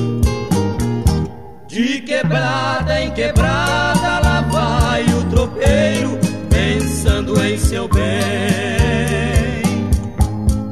De 1.66 2.02
quebrada 2.02 3.02
em 3.02 3.12
quebrada, 3.12 4.20
lá 4.20 4.42
vai 4.52 5.06
o 5.06 5.24
tropeiro, 5.30 6.20
pensando 6.50 7.42
em 7.42 7.58
seu 7.58 7.88
bem. 7.88 9.64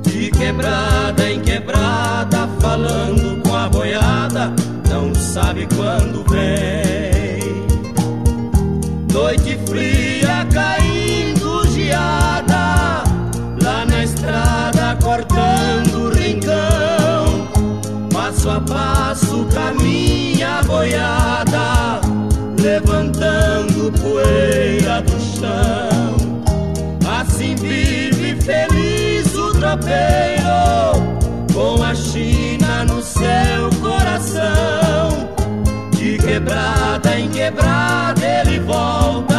De 0.04 0.30
quebrada 0.32 1.32
em 1.32 1.40
quebrada, 1.40 2.50
falando 2.60 3.42
com 3.42 3.47
sabe 5.38 5.68
quando 5.76 6.24
vem. 6.32 7.68
Noite 9.14 9.60
fria 9.68 10.48
caindo 10.52 11.68
geada, 11.68 13.04
lá 13.62 13.86
na 13.86 14.04
estrada 14.04 14.98
cortando 15.00 16.10
rincão. 16.10 17.48
Passo 18.12 18.50
a 18.50 18.60
passo 18.62 19.46
caminha 19.54 20.64
boiada, 20.66 22.02
levantando 22.60 23.92
poeira 24.02 25.04
do 25.04 25.20
chão. 25.20 26.42
Assim 27.20 27.54
vive 27.56 28.42
feliz 28.42 29.36
o 29.36 29.52
tropeiro 29.52 30.48
com 31.54 31.84
a 31.84 31.94
China 31.94 32.86
no 32.86 33.04
seu 33.04 33.70
coração. 33.80 34.17
De 35.92 36.18
quebrada 36.18 37.20
em 37.20 37.30
quebrada 37.30 38.26
ele 38.26 38.60
volta 38.60 39.37